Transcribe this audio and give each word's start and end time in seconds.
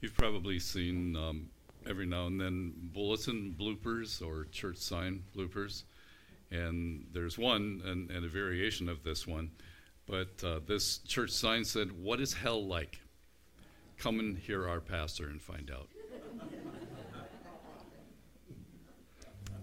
You've 0.00 0.14
probably 0.14 0.60
seen 0.60 1.16
um, 1.16 1.48
every 1.88 2.06
now 2.06 2.26
and 2.26 2.40
then 2.40 2.72
bulletin 2.94 3.56
bloopers 3.58 4.24
or 4.24 4.44
church 4.52 4.76
sign 4.76 5.24
bloopers. 5.36 5.82
And 6.50 7.06
there's 7.12 7.36
one 7.36 7.82
and, 7.84 8.08
and 8.10 8.24
a 8.24 8.28
variation 8.28 8.88
of 8.88 9.02
this 9.02 9.26
one. 9.26 9.50
But 10.06 10.42
uh, 10.44 10.60
this 10.66 10.98
church 10.98 11.30
sign 11.30 11.64
said, 11.64 11.90
What 12.00 12.20
is 12.20 12.32
hell 12.32 12.64
like? 12.64 13.00
Come 13.98 14.20
and 14.20 14.38
hear 14.38 14.68
our 14.68 14.80
pastor 14.80 15.28
and 15.28 15.42
find 15.42 15.70
out. 15.70 15.88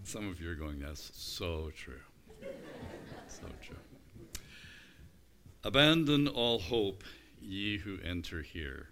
Some 0.03 0.29
of 0.29 0.41
you 0.41 0.51
are 0.51 0.55
going, 0.55 0.79
That's 0.79 1.11
so 1.15 1.71
true. 1.75 2.01
so 3.27 3.47
true. 3.61 3.77
Abandon 5.63 6.27
all 6.27 6.59
hope, 6.59 7.03
ye 7.41 7.77
who 7.77 7.97
enter 8.03 8.41
here. 8.43 8.89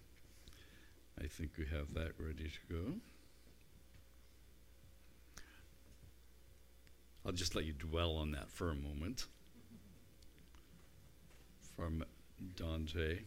I 1.22 1.28
think 1.28 1.52
we 1.58 1.66
have 1.66 1.94
that 1.94 2.14
ready 2.18 2.50
to 2.50 2.74
go. 2.74 2.94
I'll 7.26 7.32
just 7.32 7.56
let 7.56 7.66
you 7.66 7.74
dwell 7.74 8.16
on 8.16 8.32
that 8.32 8.50
for 8.52 8.70
a 8.70 8.76
moment. 8.76 9.28
From 11.76 12.04
Dante. 12.56 13.20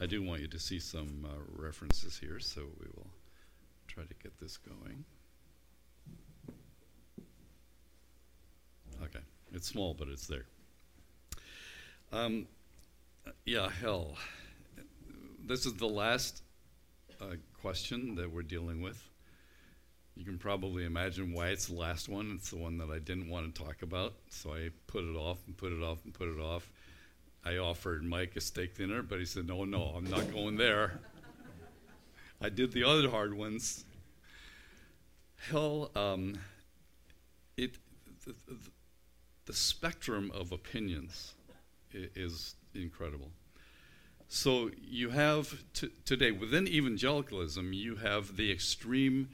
I 0.00 0.06
do 0.06 0.22
want 0.22 0.40
you 0.40 0.48
to 0.48 0.58
see 0.58 0.78
some 0.78 1.26
uh, 1.26 1.38
references 1.62 2.18
here, 2.18 2.38
so 2.38 2.62
we 2.78 2.86
will 2.94 3.10
try 3.86 4.04
to 4.04 4.14
get 4.22 4.38
this 4.38 4.56
going. 4.56 5.04
Okay, 9.02 9.20
it's 9.52 9.66
small, 9.66 9.94
but 9.94 10.08
it's 10.08 10.26
there. 10.26 10.46
Um, 12.12 12.46
yeah, 13.44 13.68
hell. 13.68 14.16
This 15.44 15.66
is 15.66 15.74
the 15.74 15.88
last 15.88 16.42
uh, 17.20 17.36
question 17.60 18.14
that 18.16 18.32
we're 18.32 18.42
dealing 18.42 18.82
with. 18.82 19.02
You 20.16 20.24
can 20.24 20.38
probably 20.38 20.84
imagine 20.84 21.32
why 21.32 21.48
it's 21.48 21.66
the 21.66 21.74
last 21.74 22.08
one. 22.08 22.32
It's 22.36 22.50
the 22.50 22.56
one 22.56 22.78
that 22.78 22.90
I 22.90 22.98
didn't 22.98 23.28
want 23.28 23.54
to 23.54 23.62
talk 23.62 23.82
about, 23.82 24.14
so 24.30 24.54
I 24.54 24.70
put 24.86 25.04
it 25.04 25.16
off 25.16 25.38
and 25.46 25.56
put 25.56 25.72
it 25.72 25.82
off 25.82 26.04
and 26.04 26.14
put 26.14 26.28
it 26.28 26.40
off. 26.40 26.70
I 27.44 27.58
offered 27.58 28.02
Mike 28.02 28.34
a 28.34 28.40
steak 28.40 28.76
dinner, 28.76 29.02
but 29.02 29.18
he 29.18 29.24
said, 29.24 29.46
No, 29.46 29.64
no, 29.64 29.92
I'm 29.96 30.08
not 30.08 30.32
going 30.32 30.56
there. 30.56 31.00
I 32.40 32.48
did 32.48 32.72
the 32.72 32.84
other 32.84 33.10
hard 33.10 33.34
ones. 33.34 33.84
Hell, 35.50 35.90
um, 35.94 36.38
it, 37.56 37.76
the, 38.24 38.34
the, 38.48 38.56
the 39.44 39.52
spectrum 39.52 40.32
of 40.34 40.50
opinions 40.50 41.34
is 41.92 42.56
incredible. 42.76 43.30
So 44.28 44.70
you 44.80 45.10
have 45.10 45.62
t- 45.72 45.90
today 46.04 46.32
within 46.32 46.66
evangelicalism, 46.66 47.72
you 47.72 47.96
have 47.96 48.36
the 48.36 48.50
extreme, 48.50 49.30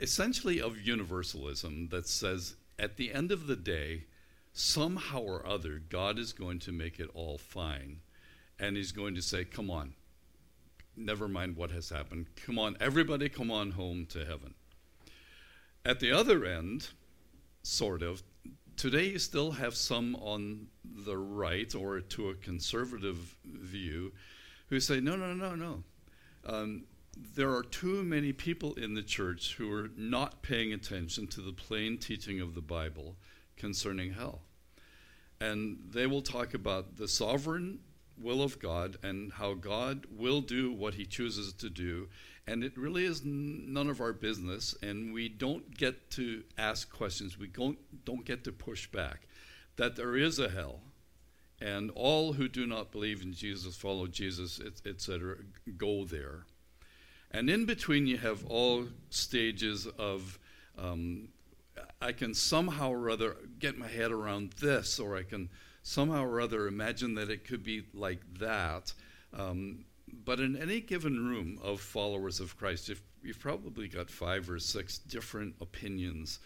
essentially 0.00 0.60
of 0.60 0.80
universalism 0.80 1.88
that 1.90 2.08
says 2.08 2.56
at 2.78 2.96
the 2.96 3.12
end 3.12 3.30
of 3.30 3.46
the 3.46 3.56
day, 3.56 4.04
somehow 4.52 5.20
or 5.20 5.46
other, 5.46 5.78
God 5.78 6.18
is 6.18 6.32
going 6.32 6.58
to 6.60 6.72
make 6.72 6.98
it 6.98 7.10
all 7.14 7.38
fine, 7.38 8.00
and 8.58 8.76
He's 8.76 8.92
going 8.92 9.14
to 9.14 9.22
say, 9.22 9.44
"Come 9.44 9.70
on, 9.70 9.94
never 10.96 11.28
mind 11.28 11.56
what 11.56 11.70
has 11.70 11.90
happened. 11.90 12.26
Come 12.36 12.58
on, 12.58 12.76
everybody, 12.80 13.28
come 13.28 13.50
on 13.50 13.72
home 13.72 14.06
to 14.06 14.24
heaven." 14.24 14.54
At 15.84 16.00
the 16.00 16.10
other 16.10 16.44
end, 16.44 16.88
sort 17.62 18.02
of, 18.02 18.22
today 18.76 19.04
you 19.04 19.18
still 19.18 19.52
have 19.52 19.74
some 19.74 20.14
on 20.16 20.66
the 20.84 21.16
right 21.16 21.74
or 21.74 22.00
to 22.00 22.30
a 22.30 22.34
conservative 22.34 23.36
view 23.44 24.12
who 24.68 24.80
say, 24.80 25.00
no, 25.00 25.16
no, 25.16 25.32
no, 25.32 25.54
no. 25.54 25.82
Um, 26.44 26.84
there 27.34 27.54
are 27.54 27.62
too 27.62 28.02
many 28.02 28.32
people 28.32 28.74
in 28.74 28.94
the 28.94 29.02
church 29.02 29.54
who 29.56 29.72
are 29.72 29.90
not 29.96 30.42
paying 30.42 30.72
attention 30.72 31.26
to 31.28 31.40
the 31.40 31.52
plain 31.52 31.96
teaching 31.98 32.40
of 32.40 32.54
the 32.54 32.60
Bible 32.60 33.16
concerning 33.56 34.12
hell. 34.12 34.42
And 35.40 35.78
they 35.90 36.06
will 36.06 36.22
talk 36.22 36.54
about 36.54 36.96
the 36.96 37.08
sovereign 37.08 37.80
will 38.20 38.42
of 38.42 38.58
God 38.58 38.96
and 39.02 39.32
how 39.32 39.54
God 39.54 40.06
will 40.10 40.40
do 40.40 40.72
what 40.72 40.94
he 40.94 41.04
chooses 41.04 41.52
to 41.54 41.70
do. 41.70 42.08
And 42.48 42.62
it 42.62 42.76
really 42.76 43.04
is 43.04 43.24
none 43.24 43.88
of 43.88 44.00
our 44.00 44.12
business, 44.12 44.76
and 44.80 45.12
we 45.12 45.28
don't 45.28 45.76
get 45.76 46.10
to 46.12 46.44
ask 46.56 46.92
questions. 46.92 47.36
We 47.36 47.48
don't, 47.48 47.78
don't 48.04 48.24
get 48.24 48.44
to 48.44 48.52
push 48.52 48.86
back. 48.86 49.26
That 49.76 49.96
there 49.96 50.16
is 50.16 50.38
a 50.38 50.48
hell, 50.48 50.80
and 51.60 51.90
all 51.94 52.34
who 52.34 52.48
do 52.48 52.66
not 52.66 52.92
believe 52.92 53.22
in 53.22 53.32
Jesus, 53.32 53.76
follow 53.76 54.06
Jesus, 54.06 54.60
etc., 54.60 55.38
et 55.66 55.76
go 55.76 56.04
there. 56.04 56.46
And 57.32 57.50
in 57.50 57.66
between, 57.66 58.06
you 58.06 58.18
have 58.18 58.46
all 58.46 58.86
stages 59.10 59.88
of 59.98 60.38
um, 60.78 61.28
I 62.00 62.12
can 62.12 62.34
somehow 62.34 62.90
or 62.90 63.10
other 63.10 63.36
get 63.58 63.76
my 63.76 63.88
head 63.88 64.10
around 64.10 64.52
this, 64.60 64.98
or 64.98 65.16
I 65.16 65.22
can 65.22 65.50
somehow 65.82 66.24
or 66.24 66.40
other 66.40 66.66
imagine 66.66 67.14
that 67.14 67.30
it 67.30 67.44
could 67.44 67.62
be 67.62 67.84
like 67.94 68.20
that. 68.38 68.92
Um, 69.32 69.84
but 70.26 70.40
in 70.40 70.56
any 70.56 70.80
given 70.80 71.24
room 71.26 71.58
of 71.62 71.80
followers 71.80 72.40
of 72.40 72.58
Christ, 72.58 72.88
you've, 72.88 73.00
you've 73.22 73.38
probably 73.38 73.88
got 73.88 74.10
five 74.10 74.50
or 74.50 74.58
six 74.58 74.98
different 74.98 75.54
opinions 75.60 76.40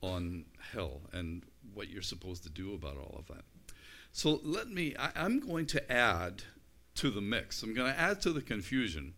on 0.00 0.46
hell 0.72 1.02
and 1.12 1.44
what 1.74 1.88
you're 1.88 2.02
supposed 2.02 2.42
to 2.44 2.48
do 2.48 2.74
about 2.74 2.96
all 2.96 3.14
of 3.18 3.26
that. 3.28 3.44
So 4.10 4.40
let 4.42 4.70
me, 4.70 4.96
I, 4.98 5.10
I'm 5.14 5.38
going 5.40 5.66
to 5.66 5.92
add 5.92 6.42
to 6.96 7.10
the 7.10 7.20
mix, 7.20 7.62
I'm 7.62 7.74
going 7.74 7.92
to 7.92 8.00
add 8.00 8.22
to 8.22 8.32
the 8.32 8.40
confusion 8.40 9.12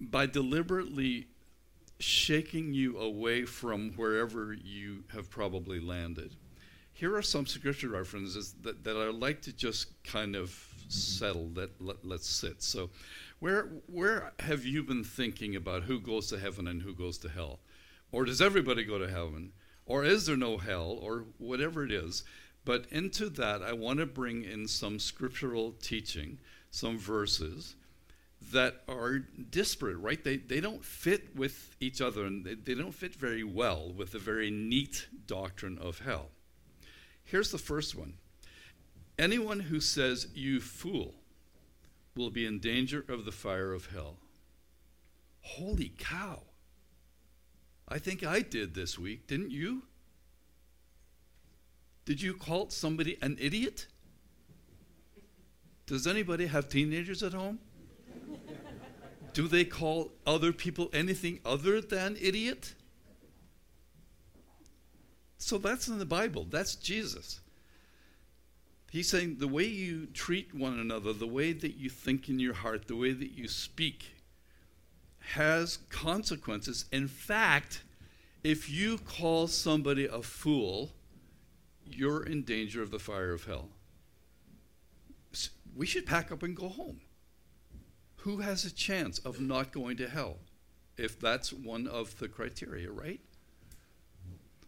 by 0.00 0.26
deliberately 0.26 1.28
shaking 2.00 2.74
you 2.74 2.98
away 2.98 3.44
from 3.44 3.92
wherever 3.92 4.52
you 4.52 5.04
have 5.12 5.30
probably 5.30 5.78
landed. 5.78 6.34
Here 6.92 7.14
are 7.14 7.22
some 7.22 7.46
scripture 7.46 7.90
references 7.90 8.54
that, 8.62 8.82
that 8.82 8.96
I 8.96 9.10
like 9.10 9.40
to 9.42 9.52
just 9.52 10.02
kind 10.02 10.34
of 10.34 10.67
settle, 10.92 11.48
that 11.50 11.80
let, 11.80 12.04
let's 12.04 12.28
sit. 12.28 12.62
So, 12.62 12.90
where, 13.38 13.68
where 13.86 14.32
have 14.40 14.64
you 14.64 14.82
been 14.82 15.04
thinking 15.04 15.54
about 15.54 15.84
who 15.84 16.00
goes 16.00 16.28
to 16.28 16.38
heaven 16.38 16.66
and 16.66 16.82
who 16.82 16.94
goes 16.94 17.18
to 17.18 17.28
hell? 17.28 17.60
Or 18.10 18.24
does 18.24 18.40
everybody 18.40 18.84
go 18.84 18.98
to 18.98 19.08
heaven? 19.08 19.52
Or 19.86 20.04
is 20.04 20.26
there 20.26 20.36
no 20.36 20.58
hell? 20.58 20.98
Or 21.00 21.24
whatever 21.38 21.84
it 21.84 21.92
is. 21.92 22.24
But 22.64 22.86
into 22.90 23.28
that, 23.30 23.62
I 23.62 23.72
want 23.72 24.00
to 24.00 24.06
bring 24.06 24.44
in 24.44 24.68
some 24.68 24.98
scriptural 24.98 25.72
teaching, 25.80 26.38
some 26.70 26.98
verses 26.98 27.76
that 28.52 28.82
are 28.88 29.18
disparate, 29.18 29.98
right? 29.98 30.22
They, 30.22 30.36
they 30.36 30.60
don't 30.60 30.84
fit 30.84 31.34
with 31.36 31.76
each 31.80 32.00
other 32.00 32.24
and 32.24 32.44
they, 32.44 32.54
they 32.54 32.74
don't 32.74 32.94
fit 32.94 33.14
very 33.14 33.44
well 33.44 33.92
with 33.92 34.12
the 34.12 34.18
very 34.18 34.50
neat 34.50 35.08
doctrine 35.26 35.78
of 35.78 36.00
hell. 36.00 36.28
Here's 37.24 37.50
the 37.50 37.58
first 37.58 37.94
one 37.94 38.14
Anyone 39.18 39.60
who 39.60 39.80
says, 39.80 40.28
You 40.34 40.60
fool, 40.60 41.14
will 42.14 42.30
be 42.30 42.46
in 42.46 42.58
danger 42.58 43.04
of 43.08 43.24
the 43.24 43.32
fire 43.32 43.72
of 43.72 43.86
hell. 43.86 44.16
Holy 45.40 45.92
cow. 45.98 46.42
I 47.88 47.98
think 47.98 48.24
I 48.24 48.40
did 48.40 48.74
this 48.74 48.98
week, 48.98 49.26
didn't 49.26 49.50
you? 49.50 49.82
Did 52.04 52.20
you 52.20 52.34
call 52.34 52.70
somebody 52.70 53.18
an 53.20 53.36
idiot? 53.40 53.86
Does 55.86 56.06
anybody 56.06 56.46
have 56.46 56.68
teenagers 56.68 57.22
at 57.22 57.32
home? 57.32 57.58
Do 59.32 59.48
they 59.48 59.64
call 59.64 60.12
other 60.26 60.52
people 60.52 60.90
anything 60.92 61.40
other 61.44 61.80
than 61.80 62.16
idiot? 62.20 62.74
So 65.38 65.56
that's 65.56 65.88
in 65.88 65.98
the 65.98 66.04
Bible. 66.04 66.46
That's 66.50 66.74
Jesus. 66.74 67.40
He's 68.90 69.08
saying 69.08 69.36
the 69.38 69.48
way 69.48 69.64
you 69.64 70.06
treat 70.06 70.54
one 70.54 70.78
another, 70.78 71.12
the 71.12 71.26
way 71.26 71.52
that 71.52 71.76
you 71.76 71.90
think 71.90 72.28
in 72.28 72.38
your 72.40 72.54
heart, 72.54 72.88
the 72.88 72.96
way 72.96 73.12
that 73.12 73.32
you 73.32 73.46
speak 73.48 74.14
has 75.34 75.78
consequences. 75.90 76.86
In 76.90 77.06
fact, 77.06 77.82
if 78.42 78.70
you 78.70 78.98
call 78.98 79.46
somebody 79.46 80.06
a 80.06 80.22
fool, 80.22 80.90
you're 81.84 82.24
in 82.24 82.42
danger 82.42 82.82
of 82.82 82.90
the 82.90 82.98
fire 82.98 83.32
of 83.32 83.44
hell. 83.44 83.68
We 85.76 85.86
should 85.86 86.06
pack 86.06 86.32
up 86.32 86.42
and 86.42 86.56
go 86.56 86.68
home 86.68 87.00
who 88.18 88.38
has 88.38 88.64
a 88.64 88.74
chance 88.74 89.18
of 89.20 89.40
not 89.40 89.72
going 89.72 89.96
to 89.96 90.08
hell 90.08 90.36
if 90.96 91.20
that's 91.20 91.52
one 91.52 91.86
of 91.86 92.18
the 92.18 92.28
criteria, 92.28 92.90
right? 92.90 93.20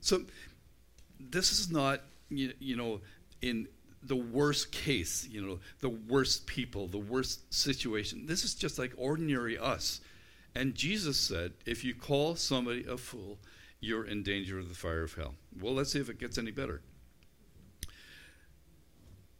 So 0.01 0.23
this 1.19 1.53
is 1.53 1.71
not, 1.71 2.01
you, 2.29 2.77
know, 2.77 3.01
in 3.43 3.67
the 4.03 4.17
worst 4.17 4.73
case, 4.73 5.29
you 5.31 5.45
know, 5.45 5.59
the 5.81 5.91
worst 5.91 6.47
people, 6.47 6.87
the 6.87 6.99
worst 6.99 7.53
situation. 7.53 8.27
This 8.27 8.45
is 8.45 8.55
just 8.55 8.79
like 8.79 8.93
ordinary 8.97 9.59
us. 9.59 10.01
And 10.55 10.75
Jesus 10.75 11.19
said, 11.19 11.53
if 11.67 11.85
you 11.85 11.95
call 11.95 12.35
somebody 12.35 12.85
a 12.85 12.97
fool, 12.97 13.39
you're 13.81 14.05
in 14.05 14.23
danger 14.23 14.59
of 14.59 14.69
the 14.69 14.75
fire 14.75 15.03
of 15.03 15.15
hell. 15.15 15.35
Well, 15.61 15.75
let's 15.75 15.93
see 15.93 16.01
if 16.01 16.09
it 16.09 16.19
gets 16.19 16.39
any 16.39 16.51
better. 16.51 16.83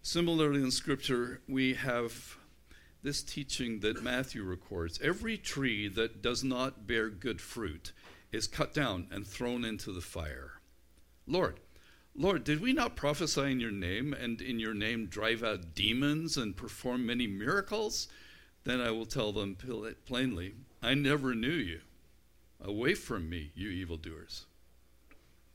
Similarly, 0.03 0.63
in 0.63 0.71
Scripture, 0.71 1.41
we 1.47 1.75
have 1.75 2.37
this 3.03 3.23
teaching 3.23 3.81
that 3.81 4.03
Matthew 4.03 4.43
records. 4.43 5.01
Every 5.03 5.37
tree 5.37 5.89
that 5.89 6.23
does 6.23 6.45
not 6.45 6.87
bear 6.87 7.09
good 7.09 7.41
fruit 7.41 7.93
is 8.33 8.47
cut 8.47 8.73
down 8.73 9.09
and 9.11 9.27
thrown 9.27 9.65
into 9.65 9.93
the 9.93 10.01
fire. 10.01 10.53
Lord, 11.27 11.61
Lord, 12.21 12.45
did 12.45 12.61
we 12.61 12.75
not 12.75 12.97
prophesy 12.97 13.51
in 13.51 13.61
your 13.61 13.71
name 13.71 14.13
and 14.13 14.43
in 14.43 14.61
your 14.61 14.75
name 14.75 15.07
drive 15.07 15.43
out 15.43 15.75
demons 15.75 16.37
and 16.37 16.55
perform 16.55 17.07
many 17.07 17.27
miracles? 17.27 18.09
Then 18.65 18.79
I 18.79 18.91
will 18.91 19.07
tell 19.07 19.33
them 19.33 19.57
plainly, 20.05 20.53
I 20.83 20.93
never 20.93 21.35
knew 21.35 21.49
you. 21.49 21.81
Away 22.63 22.93
from 22.93 23.31
me, 23.31 23.53
you 23.55 23.71
evildoers. 23.71 24.45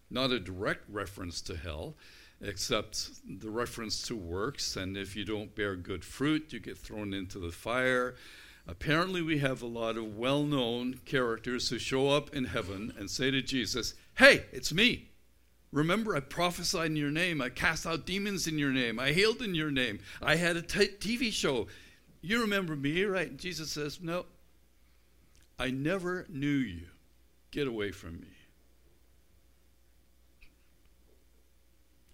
Not 0.09 0.31
a 0.31 0.39
direct 0.39 0.89
reference 0.89 1.39
to 1.41 1.55
hell, 1.55 1.97
except 2.41 3.11
the 3.27 3.51
reference 3.51 4.01
to 4.07 4.15
works, 4.15 4.75
and 4.75 4.97
if 4.97 5.15
you 5.15 5.23
don't 5.23 5.53
bear 5.53 5.75
good 5.75 6.03
fruit, 6.03 6.51
you 6.51 6.59
get 6.59 6.79
thrown 6.79 7.13
into 7.13 7.37
the 7.37 7.51
fire. 7.51 8.15
Apparently, 8.67 9.21
we 9.21 9.37
have 9.37 9.61
a 9.61 9.67
lot 9.67 9.97
of 9.97 10.17
well 10.17 10.41
known 10.41 10.95
characters 11.05 11.69
who 11.69 11.77
show 11.77 12.09
up 12.09 12.35
in 12.35 12.45
heaven 12.45 12.91
and 12.97 13.11
say 13.11 13.29
to 13.29 13.43
Jesus, 13.43 13.93
Hey, 14.15 14.45
it's 14.51 14.73
me. 14.73 15.09
Remember, 15.75 16.15
I 16.15 16.21
prophesied 16.21 16.91
in 16.91 16.95
your 16.95 17.11
name. 17.11 17.41
I 17.41 17.49
cast 17.49 17.85
out 17.85 18.05
demons 18.05 18.47
in 18.47 18.57
your 18.57 18.71
name. 18.71 18.97
I 18.97 19.11
healed 19.11 19.41
in 19.41 19.53
your 19.53 19.71
name. 19.71 19.99
I 20.21 20.37
had 20.37 20.55
a 20.55 20.61
t- 20.61 20.87
TV 20.87 21.33
show. 21.33 21.67
You 22.21 22.39
remember 22.39 22.77
me, 22.77 23.03
right? 23.03 23.29
And 23.29 23.37
Jesus 23.37 23.71
says, 23.71 23.99
No, 24.01 24.25
I 25.59 25.71
never 25.71 26.27
knew 26.29 26.47
you. 26.47 26.85
Get 27.51 27.67
away 27.67 27.91
from 27.91 28.21
me. 28.21 28.27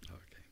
Okay. 0.06 0.44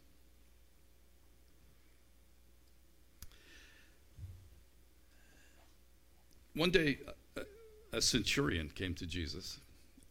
One 6.55 6.71
day, 6.71 6.99
a, 7.37 7.43
a 7.93 8.01
centurion 8.01 8.69
came 8.69 8.95
to 8.95 9.05
Jesus 9.05 9.59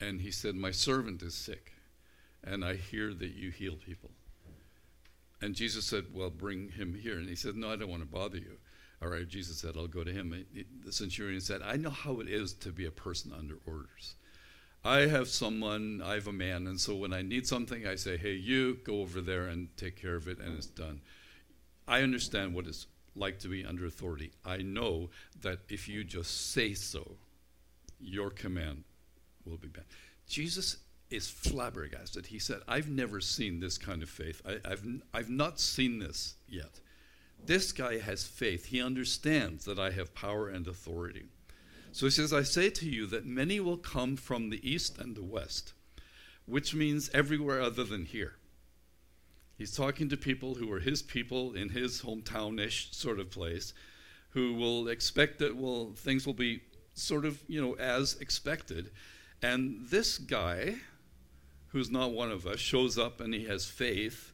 and 0.01 0.19
he 0.19 0.31
said, 0.31 0.55
My 0.55 0.71
servant 0.71 1.21
is 1.21 1.33
sick 1.33 1.71
and 2.43 2.63
I 2.63 2.75
hear 2.75 3.13
that 3.13 3.35
you 3.35 3.51
heal 3.51 3.75
people. 3.75 4.11
And 5.41 5.55
Jesus 5.55 5.85
said, 5.85 6.05
Well, 6.13 6.29
bring 6.29 6.69
him 6.69 6.93
here. 6.93 7.17
And 7.17 7.29
he 7.29 7.35
said, 7.35 7.55
No, 7.55 7.71
I 7.71 7.75
don't 7.75 7.89
want 7.89 8.01
to 8.01 8.07
bother 8.07 8.37
you. 8.37 8.57
All 9.01 9.07
right, 9.07 9.27
Jesus 9.27 9.59
said, 9.59 9.75
I'll 9.77 9.87
go 9.87 10.03
to 10.03 10.11
him. 10.11 10.45
The 10.83 10.91
centurion 10.91 11.39
said, 11.39 11.61
I 11.61 11.77
know 11.77 11.89
how 11.89 12.19
it 12.19 12.27
is 12.27 12.53
to 12.55 12.71
be 12.71 12.85
a 12.85 12.91
person 12.91 13.31
under 13.37 13.55
orders. 13.65 14.15
I 14.83 15.01
have 15.01 15.27
someone, 15.27 16.01
I 16.03 16.15
have 16.15 16.27
a 16.27 16.33
man, 16.33 16.67
and 16.67 16.79
so 16.79 16.95
when 16.95 17.13
I 17.13 17.21
need 17.21 17.47
something, 17.47 17.85
I 17.85 17.95
say, 17.95 18.17
Hey, 18.17 18.33
you 18.33 18.79
go 18.83 19.01
over 19.01 19.21
there 19.21 19.47
and 19.47 19.75
take 19.77 19.95
care 19.95 20.15
of 20.15 20.27
it, 20.27 20.39
and 20.39 20.57
it's 20.57 20.67
done. 20.67 21.01
I 21.87 22.01
understand 22.01 22.53
what 22.53 22.67
it's 22.67 22.87
like 23.15 23.39
to 23.39 23.47
be 23.47 23.65
under 23.65 23.85
authority. 23.85 24.31
I 24.45 24.57
know 24.57 25.09
that 25.41 25.59
if 25.69 25.87
you 25.87 26.03
just 26.03 26.51
say 26.51 26.73
so, 26.73 27.15
your 27.99 28.29
command 28.29 28.83
will 29.45 29.57
be 29.57 29.67
met. 29.67 29.85
Jesus 30.27 30.77
is 31.09 31.29
flabbergasted. 31.29 32.27
He 32.27 32.39
said, 32.39 32.61
I've 32.67 32.89
never 32.89 33.19
seen 33.19 33.59
this 33.59 33.77
kind 33.77 34.03
of 34.03 34.09
faith. 34.09 34.41
I, 34.45 34.67
have 34.67 34.83
I've 35.13 35.29
not 35.29 35.59
seen 35.59 35.99
this 35.99 36.35
yet. 36.47 36.79
This 37.45 37.71
guy 37.71 37.99
has 37.99 38.25
faith. 38.25 38.65
He 38.65 38.81
understands 38.81 39.65
that 39.65 39.79
I 39.79 39.91
have 39.91 40.13
power 40.13 40.49
and 40.49 40.67
authority. 40.67 41.25
So 41.91 42.05
he 42.05 42.11
says, 42.11 42.33
I 42.33 42.43
say 42.43 42.69
to 42.69 42.87
you 42.87 43.07
that 43.07 43.25
many 43.25 43.59
will 43.59 43.77
come 43.77 44.15
from 44.15 44.49
the 44.49 44.69
east 44.69 44.99
and 44.99 45.15
the 45.15 45.23
west, 45.23 45.73
which 46.45 46.75
means 46.75 47.09
everywhere 47.13 47.61
other 47.61 47.83
than 47.83 48.05
here. 48.05 48.35
He's 49.57 49.75
talking 49.75 50.07
to 50.09 50.17
people 50.17 50.55
who 50.55 50.71
are 50.71 50.79
his 50.79 51.01
people 51.01 51.53
in 51.53 51.69
his 51.69 52.01
hometownish 52.01 52.93
sort 52.93 53.19
of 53.19 53.29
place, 53.29 53.73
who 54.29 54.53
will 54.53 54.87
expect 54.87 55.39
that 55.39 55.55
well 55.55 55.91
things 55.95 56.25
will 56.25 56.33
be 56.33 56.61
sort 56.93 57.25
of 57.25 57.41
you 57.47 57.59
know 57.59 57.73
as 57.73 58.15
expected, 58.21 58.91
and 59.41 59.85
this 59.89 60.17
guy 60.17 60.75
who's 61.71 61.89
not 61.89 62.11
one 62.11 62.31
of 62.31 62.45
us, 62.45 62.59
shows 62.59 62.97
up 62.97 63.21
and 63.21 63.33
he 63.33 63.45
has 63.45 63.65
faith. 63.65 64.33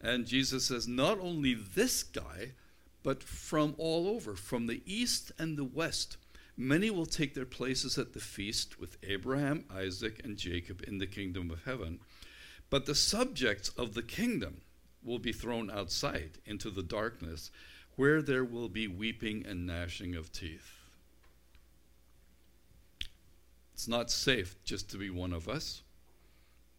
And 0.00 0.26
Jesus 0.26 0.66
says, 0.66 0.88
not 0.88 1.18
only 1.18 1.54
this 1.54 2.02
guy, 2.02 2.52
but 3.02 3.22
from 3.22 3.74
all 3.78 4.08
over, 4.08 4.34
from 4.34 4.66
the 4.66 4.82
east 4.86 5.32
and 5.38 5.56
the 5.56 5.64
west. 5.64 6.16
Many 6.56 6.90
will 6.90 7.06
take 7.06 7.34
their 7.34 7.46
places 7.46 7.96
at 7.96 8.12
the 8.12 8.20
feast 8.20 8.78
with 8.78 8.98
Abraham, 9.02 9.64
Isaac, 9.74 10.20
and 10.24 10.36
Jacob 10.36 10.82
in 10.86 10.98
the 10.98 11.06
kingdom 11.06 11.50
of 11.50 11.64
heaven. 11.64 12.00
But 12.68 12.86
the 12.86 12.94
subjects 12.94 13.70
of 13.70 13.94
the 13.94 14.02
kingdom 14.02 14.60
will 15.02 15.18
be 15.18 15.32
thrown 15.32 15.70
outside 15.70 16.32
into 16.44 16.70
the 16.70 16.82
darkness, 16.82 17.50
where 17.96 18.20
there 18.20 18.44
will 18.44 18.68
be 18.68 18.86
weeping 18.86 19.44
and 19.46 19.66
gnashing 19.66 20.14
of 20.14 20.32
teeth. 20.32 20.76
It's 23.72 23.88
not 23.88 24.10
safe 24.10 24.56
just 24.62 24.90
to 24.90 24.98
be 24.98 25.08
one 25.08 25.32
of 25.32 25.48
us. 25.48 25.82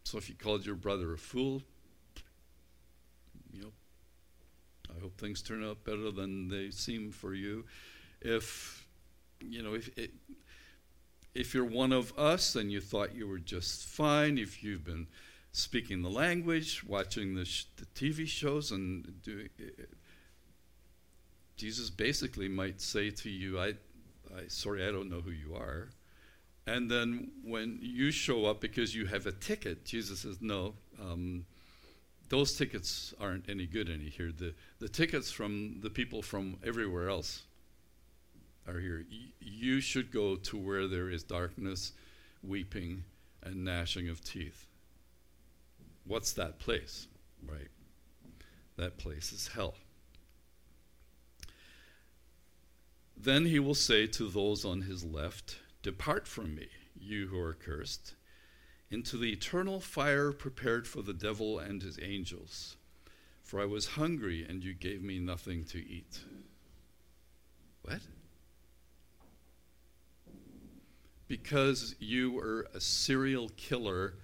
So 0.04 0.18
if 0.18 0.28
you 0.28 0.34
called 0.34 0.66
your 0.66 0.74
brother 0.74 1.12
a 1.12 1.18
fool, 1.18 1.62
you 3.52 3.62
know, 3.62 3.72
I 4.94 5.00
hope 5.00 5.18
things 5.18 5.42
turn 5.42 5.64
out 5.64 5.84
better 5.84 6.10
than 6.10 6.48
they 6.48 6.70
seem 6.70 7.10
for 7.10 7.34
you. 7.34 7.64
If 8.20 8.86
you 9.40 9.62
know, 9.62 9.74
if 9.74 9.96
it, 9.98 10.12
if 11.34 11.54
you're 11.54 11.64
one 11.64 11.92
of 11.92 12.16
us 12.18 12.56
and 12.56 12.70
you 12.70 12.80
thought 12.80 13.14
you 13.14 13.26
were 13.26 13.38
just 13.38 13.84
fine, 13.84 14.38
if 14.38 14.62
you've 14.62 14.84
been 14.84 15.06
speaking 15.52 16.02
the 16.02 16.10
language, 16.10 16.84
watching 16.84 17.34
the, 17.34 17.44
sh- 17.44 17.66
the 17.76 17.86
TV 17.86 18.26
shows, 18.26 18.70
and 18.70 19.22
doing, 19.22 19.48
eh, 19.58 19.64
eh, 19.78 19.84
Jesus 21.56 21.90
basically 21.90 22.48
might 22.48 22.80
say 22.80 23.10
to 23.10 23.30
you, 23.30 23.58
"I, 23.58 23.74
I, 24.34 24.48
sorry, 24.48 24.86
I 24.86 24.90
don't 24.90 25.10
know 25.10 25.20
who 25.20 25.30
you 25.30 25.54
are." 25.54 25.88
And 26.66 26.90
then 26.90 27.30
when 27.44 27.78
you 27.82 28.10
show 28.10 28.46
up 28.46 28.60
because 28.60 28.94
you 28.94 29.06
have 29.06 29.26
a 29.26 29.32
ticket, 29.32 29.84
Jesus 29.84 30.20
says, 30.20 30.38
No, 30.40 30.74
um, 31.00 31.44
those 32.28 32.56
tickets 32.56 33.12
aren't 33.20 33.48
any 33.48 33.66
good 33.66 33.90
any 33.90 34.08
here. 34.08 34.32
The, 34.32 34.54
the 34.78 34.88
tickets 34.88 35.30
from 35.30 35.80
the 35.80 35.90
people 35.90 36.22
from 36.22 36.56
everywhere 36.64 37.08
else 37.08 37.42
are 38.66 38.78
here. 38.78 39.04
Y- 39.10 39.32
you 39.40 39.80
should 39.80 40.12
go 40.12 40.36
to 40.36 40.56
where 40.56 40.86
there 40.86 41.10
is 41.10 41.24
darkness, 41.24 41.92
weeping, 42.42 43.04
and 43.42 43.64
gnashing 43.64 44.08
of 44.08 44.22
teeth. 44.22 44.66
What's 46.04 46.32
that 46.32 46.58
place? 46.58 47.08
Right. 47.46 47.68
That 48.76 48.98
place 48.98 49.32
is 49.32 49.48
hell. 49.48 49.74
Then 53.16 53.46
he 53.46 53.58
will 53.58 53.74
say 53.74 54.06
to 54.06 54.28
those 54.28 54.64
on 54.64 54.82
his 54.82 55.04
left, 55.04 55.56
Depart 55.82 56.28
from 56.28 56.54
me, 56.54 56.68
you 56.96 57.26
who 57.26 57.38
are 57.40 57.54
cursed, 57.54 58.14
into 58.90 59.16
the 59.16 59.32
eternal 59.32 59.80
fire 59.80 60.30
prepared 60.30 60.86
for 60.86 61.02
the 61.02 61.12
devil 61.12 61.58
and 61.58 61.82
his 61.82 61.98
angels. 62.00 62.76
For 63.42 63.60
I 63.60 63.64
was 63.64 63.86
hungry, 63.88 64.46
and 64.48 64.62
you 64.62 64.74
gave 64.74 65.02
me 65.02 65.18
nothing 65.18 65.64
to 65.66 65.78
eat. 65.78 66.20
What? 67.82 68.00
Because 71.26 71.96
you 71.98 72.30
were 72.30 72.68
a 72.72 72.80
serial 72.80 73.48
killer, 73.56 74.14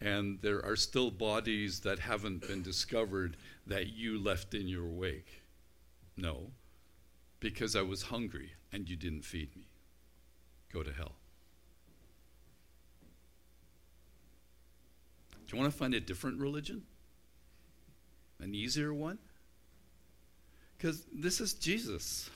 and 0.00 0.38
there 0.40 0.64
are 0.64 0.76
still 0.76 1.10
bodies 1.10 1.80
that 1.80 1.98
haven't 1.98 2.46
been 2.46 2.62
discovered 2.62 3.36
that 3.66 3.88
you 3.88 4.22
left 4.22 4.54
in 4.54 4.68
your 4.68 4.86
wake. 4.86 5.42
No, 6.16 6.52
because 7.40 7.74
I 7.74 7.82
was 7.82 8.02
hungry, 8.02 8.52
and 8.72 8.88
you 8.88 8.94
didn't 8.94 9.24
feed 9.24 9.56
me 9.56 9.67
go 10.72 10.82
to 10.82 10.92
hell. 10.92 11.12
Do 15.46 15.56
you 15.56 15.62
want 15.62 15.72
to 15.72 15.78
find 15.78 15.94
a 15.94 16.00
different 16.00 16.40
religion? 16.40 16.82
An 18.40 18.54
easier 18.54 18.92
one? 18.92 19.18
Because 20.76 21.04
this 21.12 21.40
is 21.40 21.54
Jesus. 21.54 22.30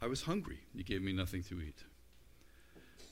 I 0.00 0.06
was 0.06 0.22
hungry, 0.22 0.58
you 0.74 0.84
gave 0.84 1.02
me 1.02 1.12
nothing 1.12 1.42
to 1.44 1.60
eat. 1.60 1.84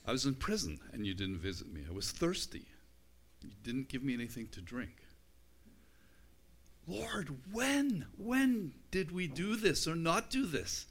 I 0.06 0.12
was 0.12 0.26
in 0.26 0.34
prison 0.34 0.80
and 0.92 1.06
you 1.06 1.14
didn't 1.14 1.38
visit 1.38 1.72
me. 1.72 1.82
I 1.88 1.92
was 1.92 2.10
thirsty, 2.10 2.66
you 3.42 3.50
didn't 3.62 3.88
give 3.88 4.02
me 4.02 4.12
anything 4.12 4.48
to 4.48 4.60
drink. 4.60 4.96
Lord, 6.86 7.36
when? 7.52 8.06
When 8.16 8.72
did 8.90 9.12
we 9.12 9.28
do 9.28 9.56
this 9.56 9.86
or 9.86 9.94
not 9.94 10.30
do 10.30 10.46
this? 10.46 10.86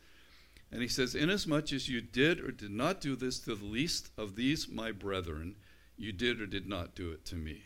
And 0.72 0.82
he 0.82 0.88
says, 0.88 1.16
Inasmuch 1.16 1.74
as 1.74 1.90
you 1.90 2.02
did 2.02 2.40
or 2.40 2.52
did 2.52 2.72
not 2.72 3.02
do 3.02 3.16
this 3.16 3.40
to 3.40 3.56
the 3.56 3.66
least 3.66 4.12
of 4.18 4.36
these 4.36 4.70
my 4.70 4.92
brethren, 4.92 5.56
you 5.98 6.12
did 6.12 6.40
or 6.40 6.46
did 6.46 6.68
not 6.68 6.96
do 6.96 7.12
it 7.12 7.26
to 7.26 7.36
me. 7.36 7.64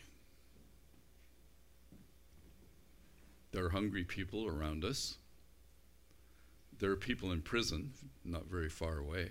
There 3.52 3.64
are 3.64 3.70
hungry 3.70 4.04
people 4.04 4.46
around 4.46 4.84
us. 4.84 5.18
There 6.78 6.90
are 6.90 6.96
people 6.96 7.30
in 7.30 7.42
prison, 7.42 7.92
not 8.24 8.46
very 8.46 8.68
far 8.68 8.98
away. 8.98 9.30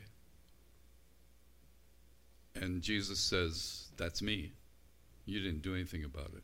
And 2.56 2.82
Jesus 2.82 3.20
says, 3.20 3.90
That's 3.98 4.22
me. 4.22 4.54
You 5.26 5.40
didn't 5.40 5.62
do 5.62 5.74
anything 5.74 6.04
about 6.04 6.32
it. 6.36 6.44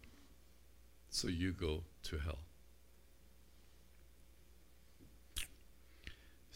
So 1.10 1.28
you 1.28 1.54
go 1.54 1.84
to 2.04 2.18
hell. 2.18 2.40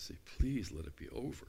Say, 0.03 0.15
please 0.37 0.69
let 0.69 0.85
it 0.85 0.97
be 0.97 1.07
over. 1.15 1.47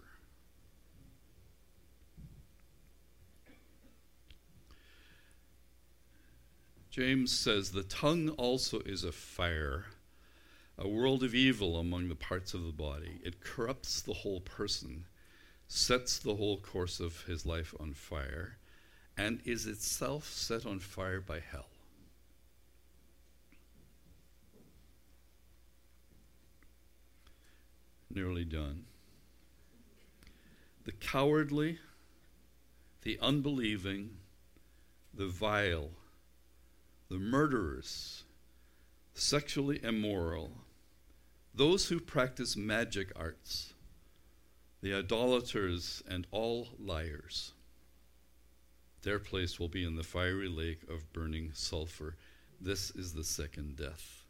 James 6.88 7.36
says, 7.36 7.72
The 7.72 7.82
tongue 7.82 8.28
also 8.28 8.78
is 8.86 9.02
a 9.02 9.10
fire, 9.10 9.86
a 10.78 10.86
world 10.86 11.24
of 11.24 11.34
evil 11.34 11.80
among 11.80 12.08
the 12.08 12.14
parts 12.14 12.54
of 12.54 12.62
the 12.62 12.70
body. 12.70 13.20
It 13.24 13.40
corrupts 13.40 14.00
the 14.00 14.14
whole 14.14 14.38
person, 14.38 15.06
sets 15.66 16.20
the 16.20 16.36
whole 16.36 16.58
course 16.58 17.00
of 17.00 17.24
his 17.24 17.44
life 17.44 17.74
on 17.80 17.92
fire, 17.92 18.58
and 19.16 19.40
is 19.44 19.66
itself 19.66 20.28
set 20.28 20.64
on 20.64 20.78
fire 20.78 21.20
by 21.20 21.40
hell. 21.40 21.73
Nearly 28.14 28.44
done. 28.44 28.84
The 30.84 30.92
cowardly, 30.92 31.80
the 33.02 33.18
unbelieving, 33.20 34.10
the 35.12 35.26
vile, 35.26 35.90
the 37.08 37.18
murderers, 37.18 38.22
sexually 39.14 39.82
immoral, 39.82 40.52
those 41.52 41.88
who 41.88 41.98
practice 41.98 42.56
magic 42.56 43.10
arts, 43.16 43.74
the 44.80 44.94
idolaters, 44.94 46.02
and 46.08 46.26
all 46.30 46.68
liars. 46.78 47.52
Their 49.02 49.18
place 49.18 49.58
will 49.58 49.68
be 49.68 49.84
in 49.84 49.96
the 49.96 50.02
fiery 50.04 50.48
lake 50.48 50.82
of 50.88 51.12
burning 51.12 51.50
sulfur. 51.52 52.16
This 52.60 52.90
is 52.90 53.12
the 53.12 53.24
second 53.24 53.76
death. 53.76 54.23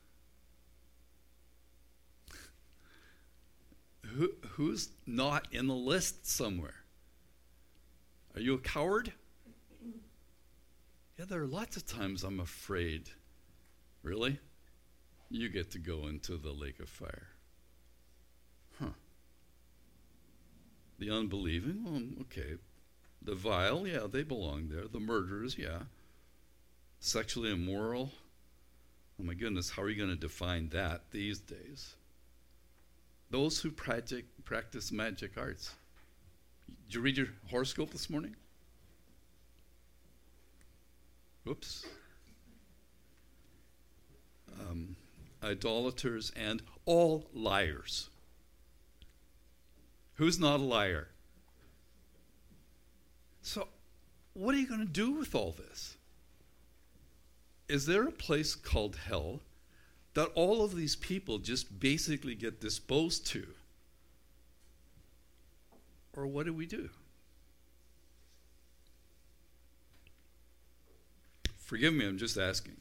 Who, 4.13 4.31
who's 4.51 4.91
not 5.07 5.49
in 5.51 5.67
the 5.67 5.75
list 5.75 6.27
somewhere? 6.27 6.85
Are 8.35 8.41
you 8.41 8.55
a 8.55 8.59
coward? 8.59 9.13
Yeah, 11.19 11.25
there 11.27 11.43
are 11.43 11.47
lots 11.47 11.77
of 11.77 11.87
times 11.87 12.25
I'm 12.25 12.41
afraid. 12.41 13.09
Really? 14.03 14.39
You 15.31 15.49
get 15.49 15.71
to 15.73 15.79
go 15.79 16.09
into 16.09 16.37
the 16.37 16.51
lake 16.51 16.81
of 16.81 16.89
fire. 16.89 17.29
Huh. 18.79 18.91
The 20.99 21.11
unbelieving, 21.11 21.85
well, 21.85 21.95
mm, 21.95 22.21
okay. 22.23 22.55
The 23.23 23.35
vile, 23.35 23.87
yeah, 23.87 24.07
they 24.11 24.23
belong 24.23 24.69
there. 24.69 24.87
The 24.87 25.01
murderers, 25.01 25.57
yeah. 25.57 25.81
Sexually 27.01 27.53
immoral, 27.53 28.13
oh 29.21 29.25
my 29.25 29.35
goodness, 29.35 29.71
how 29.71 29.83
are 29.83 29.89
you 29.89 29.97
going 29.97 30.11
to 30.11 30.17
define 30.17 30.69
that 30.71 31.11
these 31.11 31.39
days? 31.39 31.95
Those 33.35 33.59
who 33.59 33.73
practice, 33.73 34.93
magic 34.93 35.33
arts. 35.37 35.75
Did 36.87 36.95
you 36.95 37.01
read 37.01 37.17
your 37.17 37.27
horoscope 37.51 37.91
this 37.91 38.09
morning? 38.09 38.37
Oops. 41.45 41.85
Um, 44.61 44.95
idolaters 45.43 46.31
and 46.37 46.63
all 46.85 47.27
liars. 47.35 48.09
Who's 50.15 50.39
not 50.39 50.61
a 50.61 50.63
liar? 50.63 51.09
So, 53.43 53.67
what 54.35 54.55
are 54.55 54.59
you 54.59 54.69
going 54.69 54.87
to 54.87 54.93
do 54.93 55.11
with 55.11 55.35
all 55.35 55.57
this? 55.59 55.97
Is 57.69 57.85
there 57.85 58.07
a 58.07 58.13
place 58.13 58.55
called 58.55 58.95
hell 58.95 59.41
that 60.15 60.31
all 60.35 60.65
of 60.65 60.75
these 60.75 60.97
people 60.97 61.39
just 61.39 61.79
basically 61.81 62.35
get 62.35 62.61
disposed 62.61 63.27
to? 63.27 63.47
Or 66.17 66.27
what 66.27 66.47
do 66.47 66.55
we 66.55 66.67
do? 66.67 66.89
Forgive 71.57 71.93
me, 71.93 72.07
I'm 72.07 72.19
just 72.19 72.39
asking. 72.39 72.77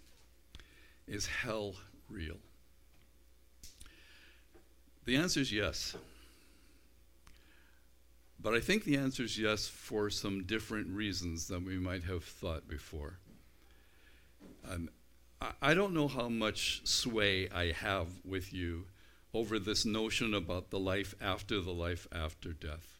Is 1.07 1.25
hell 1.25 1.75
real? 2.09 2.37
The 5.05 5.15
answer 5.15 5.39
is 5.39 5.51
yes. 5.51 5.95
But 8.39 8.53
I 8.53 8.59
think 8.59 8.83
the 8.83 8.97
answer 8.97 9.23
is 9.23 9.39
yes 9.39 9.67
for 9.67 10.09
some 10.09 10.43
different 10.43 10.89
reasons 10.89 11.47
than 11.47 11.65
we 11.65 11.77
might 11.77 12.03
have 12.03 12.23
thought 12.23 12.67
before. 12.67 13.17
Um, 14.69 14.89
I, 15.61 15.73
don't 15.73 15.93
know 15.93 16.07
how 16.07 16.29
much 16.29 16.81
sway 16.85 17.49
I 17.49 17.71
have 17.71 18.07
with 18.23 18.53
you 18.53 18.85
over 19.33 19.59
this 19.59 19.85
notion 19.85 20.33
about 20.33 20.69
the 20.69 20.79
life 20.79 21.15
after 21.21 21.59
the 21.59 21.73
life 21.73 22.07
after 22.11 22.53
death. 22.53 22.97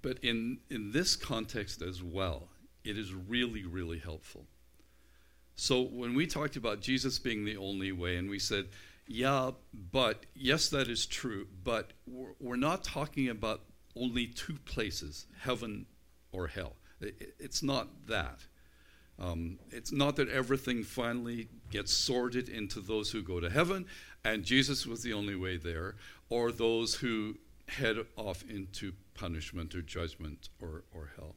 But 0.00 0.18
in, 0.22 0.58
in 0.70 0.92
this 0.92 1.16
context 1.16 1.82
as 1.82 2.02
well, 2.02 2.48
it 2.84 2.96
is 2.96 3.12
really, 3.12 3.64
really 3.64 3.98
helpful. 3.98 4.46
So 5.56 5.82
when 5.82 6.14
we 6.14 6.26
talked 6.26 6.56
about 6.56 6.80
Jesus 6.80 7.18
being 7.18 7.44
the 7.44 7.56
only 7.56 7.90
way, 7.90 8.16
and 8.16 8.30
we 8.30 8.38
said, 8.38 8.68
yeah, 9.06 9.50
but 9.92 10.24
yes, 10.34 10.68
that 10.68 10.88
is 10.88 11.04
true, 11.04 11.48
but 11.64 11.92
we're, 12.06 12.34
we're 12.38 12.56
not 12.56 12.84
talking 12.84 13.28
about 13.28 13.62
only 13.96 14.26
two 14.26 14.56
places, 14.64 15.26
heaven 15.40 15.86
or 16.30 16.46
hell. 16.46 16.76
It, 17.00 17.34
it's 17.38 17.62
not 17.62 17.88
that. 18.06 18.38
Um, 19.20 19.58
it's 19.70 19.90
not 19.90 20.16
that 20.16 20.28
everything 20.28 20.84
finally 20.84 21.48
gets 21.70 21.92
sorted 21.92 22.48
into 22.48 22.80
those 22.80 23.10
who 23.10 23.22
go 23.22 23.40
to 23.40 23.50
heaven, 23.50 23.86
and 24.24 24.44
Jesus 24.44 24.86
was 24.86 25.02
the 25.02 25.12
only 25.12 25.34
way 25.34 25.56
there, 25.56 25.96
or 26.28 26.52
those 26.52 26.94
who 26.94 27.36
head 27.66 27.96
off 28.16 28.44
into 28.48 28.92
punishment 29.14 29.74
or 29.74 29.82
judgment 29.82 30.48
or, 30.60 30.84
or 30.94 31.10
hell 31.16 31.34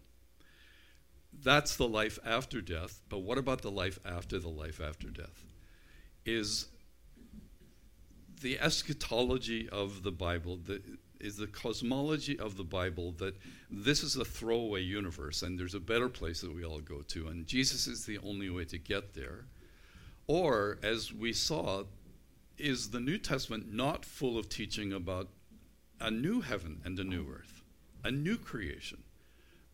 that's 1.43 1.75
the 1.75 1.87
life 1.87 2.19
after 2.25 2.61
death, 2.61 3.01
but 3.09 3.19
what 3.19 3.37
about 3.37 3.61
the 3.61 3.71
life 3.71 3.99
after 4.05 4.39
the 4.39 4.49
life 4.49 4.81
after 4.81 5.09
death? 5.09 5.43
Is 6.25 6.67
the 8.41 8.59
eschatology 8.59 9.69
of 9.69 10.03
the 10.03 10.11
Bible, 10.11 10.57
the, 10.57 10.81
is 11.21 11.37
the 11.37 11.47
cosmology 11.47 12.37
of 12.37 12.57
the 12.57 12.63
Bible 12.63 13.13
that 13.13 13.35
this 13.69 14.03
is 14.03 14.15
a 14.15 14.25
throwaway 14.25 14.81
universe 14.81 15.41
and 15.41 15.59
there's 15.59 15.75
a 15.75 15.79
better 15.79 16.09
place 16.09 16.41
that 16.41 16.53
we 16.53 16.65
all 16.65 16.79
go 16.79 17.01
to, 17.01 17.27
and 17.27 17.47
Jesus 17.47 17.87
is 17.87 18.05
the 18.05 18.17
only 18.19 18.49
way 18.49 18.65
to 18.65 18.77
get 18.77 19.13
there? 19.13 19.45
Or, 20.27 20.77
as 20.83 21.13
we 21.13 21.33
saw, 21.33 21.83
is 22.57 22.89
the 22.89 22.99
New 22.99 23.17
Testament 23.17 23.73
not 23.73 24.05
full 24.05 24.37
of 24.37 24.49
teaching 24.49 24.93
about 24.93 25.29
a 25.99 26.11
new 26.11 26.41
heaven 26.41 26.81
and 26.83 26.97
a 26.99 27.03
new 27.03 27.27
earth, 27.29 27.61
a 28.03 28.11
new 28.11 28.37
creation? 28.37 29.03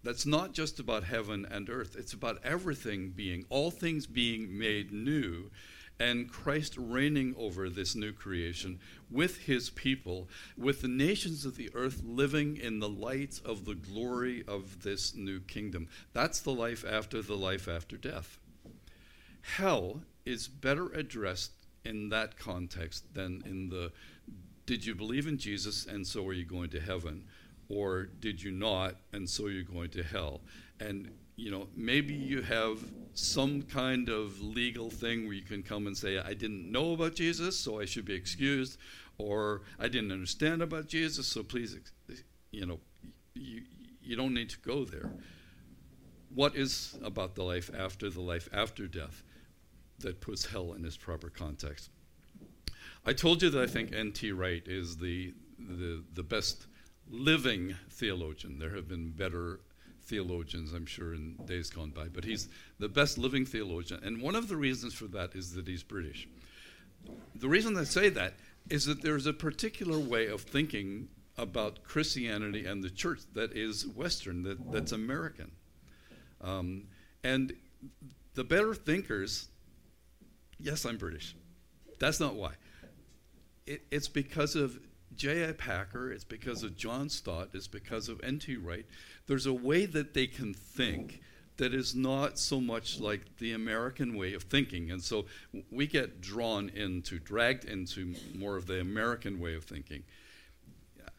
that's 0.08 0.26
not 0.26 0.54
just 0.54 0.80
about 0.80 1.04
heaven 1.04 1.46
and 1.52 1.70
earth. 1.70 1.98
It's 1.98 2.14
about 2.14 2.40
everything 2.42 3.10
being, 3.10 3.46
all 3.50 3.72
things 3.72 4.08
being 4.08 4.58
made 4.58 4.92
new, 4.92 5.52
and 6.00 6.32
Christ 6.32 6.76
reigning 6.78 7.34
over 7.38 7.70
this 7.70 7.96
new 7.96 8.12
creation 8.12 8.80
with 9.10 9.46
his 9.46 9.70
people, 9.70 10.30
with 10.58 10.82
the 10.82 10.88
nations 10.88 11.46
of 11.46 11.56
the 11.56 11.70
earth 11.74 12.02
living 12.06 12.58
in 12.58 12.80
the 12.80 12.90
light 12.90 13.40
of 13.44 13.66
the 13.66 13.76
glory 13.76 14.44
of 14.48 14.84
this 14.84 15.16
new 15.16 15.40
kingdom. 15.40 15.88
That's 16.14 16.40
the 16.40 16.54
life 16.54 16.86
after 16.88 17.22
the 17.22 17.38
life 17.38 17.68
after 17.68 17.98
death. 17.98 18.38
Hell 19.42 20.02
is 20.26 20.48
better 20.48 20.88
addressed 20.90 21.52
in 21.84 22.10
that 22.10 22.38
context 22.38 23.14
than 23.14 23.42
in 23.46 23.70
the 23.70 23.92
did 24.66 24.86
you 24.86 24.94
believe 24.94 25.28
in 25.28 25.38
Jesus 25.38 25.86
and 25.86 26.06
so 26.06 26.28
are 26.28 26.34
you 26.34 26.44
going 26.44 26.70
to 26.72 26.82
heaven? 26.82 27.24
or 27.70 28.06
did 28.20 28.42
you 28.42 28.52
not 28.52 28.96
and 29.14 29.30
so 29.30 29.48
you're 29.48 29.64
going 29.64 29.90
to 29.90 30.04
hell 30.04 30.42
and 30.80 31.10
you 31.38 31.52
know 31.52 31.68
maybe 31.76 32.14
you 32.14 32.42
have 32.42 32.80
some 33.14 33.62
kind 33.62 34.10
of 34.10 34.42
legal 34.42 34.90
thing 34.90 35.26
where 35.26 35.34
you 35.34 35.44
can 35.44 35.64
come 35.64 35.88
and 35.88 35.96
say 35.96 36.18
i 36.20 36.34
didn't 36.34 36.70
know 36.70 36.94
about 36.94 37.16
jesus 37.16 37.58
so 37.58 37.80
i 37.80 37.86
should 37.86 38.04
be 38.04 38.14
excused 38.14 38.78
or 39.18 39.62
i 39.80 39.88
didn't 39.88 40.12
understand 40.12 40.62
about 40.62 40.88
jesus 40.88 41.26
so 41.26 41.42
please 41.44 41.78
you 42.52 42.66
know 42.66 42.80
you, 43.36 43.62
you 44.02 44.16
don't 44.16 44.34
need 44.34 44.50
to 44.50 44.60
go 44.60 44.84
there 44.84 45.10
what 46.34 46.56
is 46.56 46.98
about 47.04 47.36
the 47.36 47.44
life 47.44 47.70
after 47.78 48.10
the 48.10 48.22
life 48.22 48.50
after 48.52 48.88
death 48.88 49.24
that 50.00 50.20
puts 50.20 50.48
hell 50.48 50.74
in 50.74 50.84
its 50.84 50.98
proper 50.98 51.30
context 51.30 51.90
i 53.06 53.14
told 53.14 53.42
you 53.42 53.50
that 53.50 53.62
i 53.62 53.68
think 53.68 53.94
nt 53.96 54.24
wright 54.34 54.64
is 54.66 54.98
the 54.98 55.34
the, 55.60 56.04
the 56.14 56.24
best 56.24 56.68
living 57.10 57.76
theologian. 57.90 58.60
There 58.60 58.76
have 58.76 58.88
been 58.88 59.12
better 59.12 59.60
theologians, 60.08 60.74
I'm 60.74 60.86
sure, 60.86 61.14
in 61.14 61.36
days 61.46 61.70
gone 61.70 61.92
by, 61.92 62.08
but 62.08 62.24
he's 62.24 62.48
the 62.80 62.90
best 62.90 63.18
living 63.18 63.46
theologian. 63.46 64.00
And 64.04 64.22
one 64.22 64.36
of 64.36 64.48
the 64.48 64.56
reasons 64.56 64.94
for 64.94 65.06
that 65.08 65.36
is 65.36 65.54
that 65.54 65.68
he's 65.68 65.84
British. 65.84 66.28
The 67.36 67.50
reason 67.50 67.78
I 67.78 67.84
say 67.84 68.10
that 68.10 68.34
is 68.70 68.86
that 68.86 69.02
there's 69.02 69.26
a 69.26 69.34
particular 69.34 70.00
way 70.00 70.28
of 70.28 70.42
thinking 70.42 71.10
about 71.38 71.84
Christianity 71.84 72.66
and 72.66 72.84
the 72.84 72.90
church 72.90 73.20
that 73.34 73.56
is 73.56 73.86
Western, 73.86 74.44
that, 74.44 74.72
that's 74.72 74.92
American. 74.92 75.52
Um, 76.42 76.88
and 77.24 77.54
the 78.34 78.44
better 78.44 78.74
thinkers, 78.74 79.50
yes, 80.60 80.86
I'm 80.86 80.98
British. 80.98 81.36
That's 82.00 82.20
not 82.20 82.36
why. 82.36 82.54
It, 83.66 83.84
it's 83.92 84.08
because 84.08 84.56
of 84.56 84.80
J.I. 85.18 85.54
Packer, 85.54 86.12
it's 86.12 86.24
because 86.24 86.64
of 86.64 86.78
John 86.78 87.10
Stott, 87.10 87.50
it's 87.54 87.68
because 87.68 88.08
of 88.08 88.24
N.T. 88.24 88.56
Wright. 88.58 88.86
There's 89.26 89.46
a 89.46 89.54
way 89.54 89.86
that 89.86 90.14
they 90.14 90.28
can 90.28 90.54
think 90.54 91.22
that 91.58 91.74
is 91.74 91.96
not 91.96 92.38
so 92.38 92.62
much 92.62 93.00
like 93.00 93.38
the 93.40 93.54
American 93.54 94.16
way 94.16 94.34
of 94.34 94.44
thinking. 94.44 94.92
And 94.92 95.02
so 95.02 95.26
we 95.72 95.88
get 95.88 96.22
drawn 96.22 96.70
into, 96.70 97.20
dragged 97.20 97.66
into 97.66 98.16
more 98.36 98.56
of 98.56 98.68
the 98.68 98.80
American 98.80 99.40
way 99.40 99.56
of 99.56 99.64
thinking. 99.64 100.04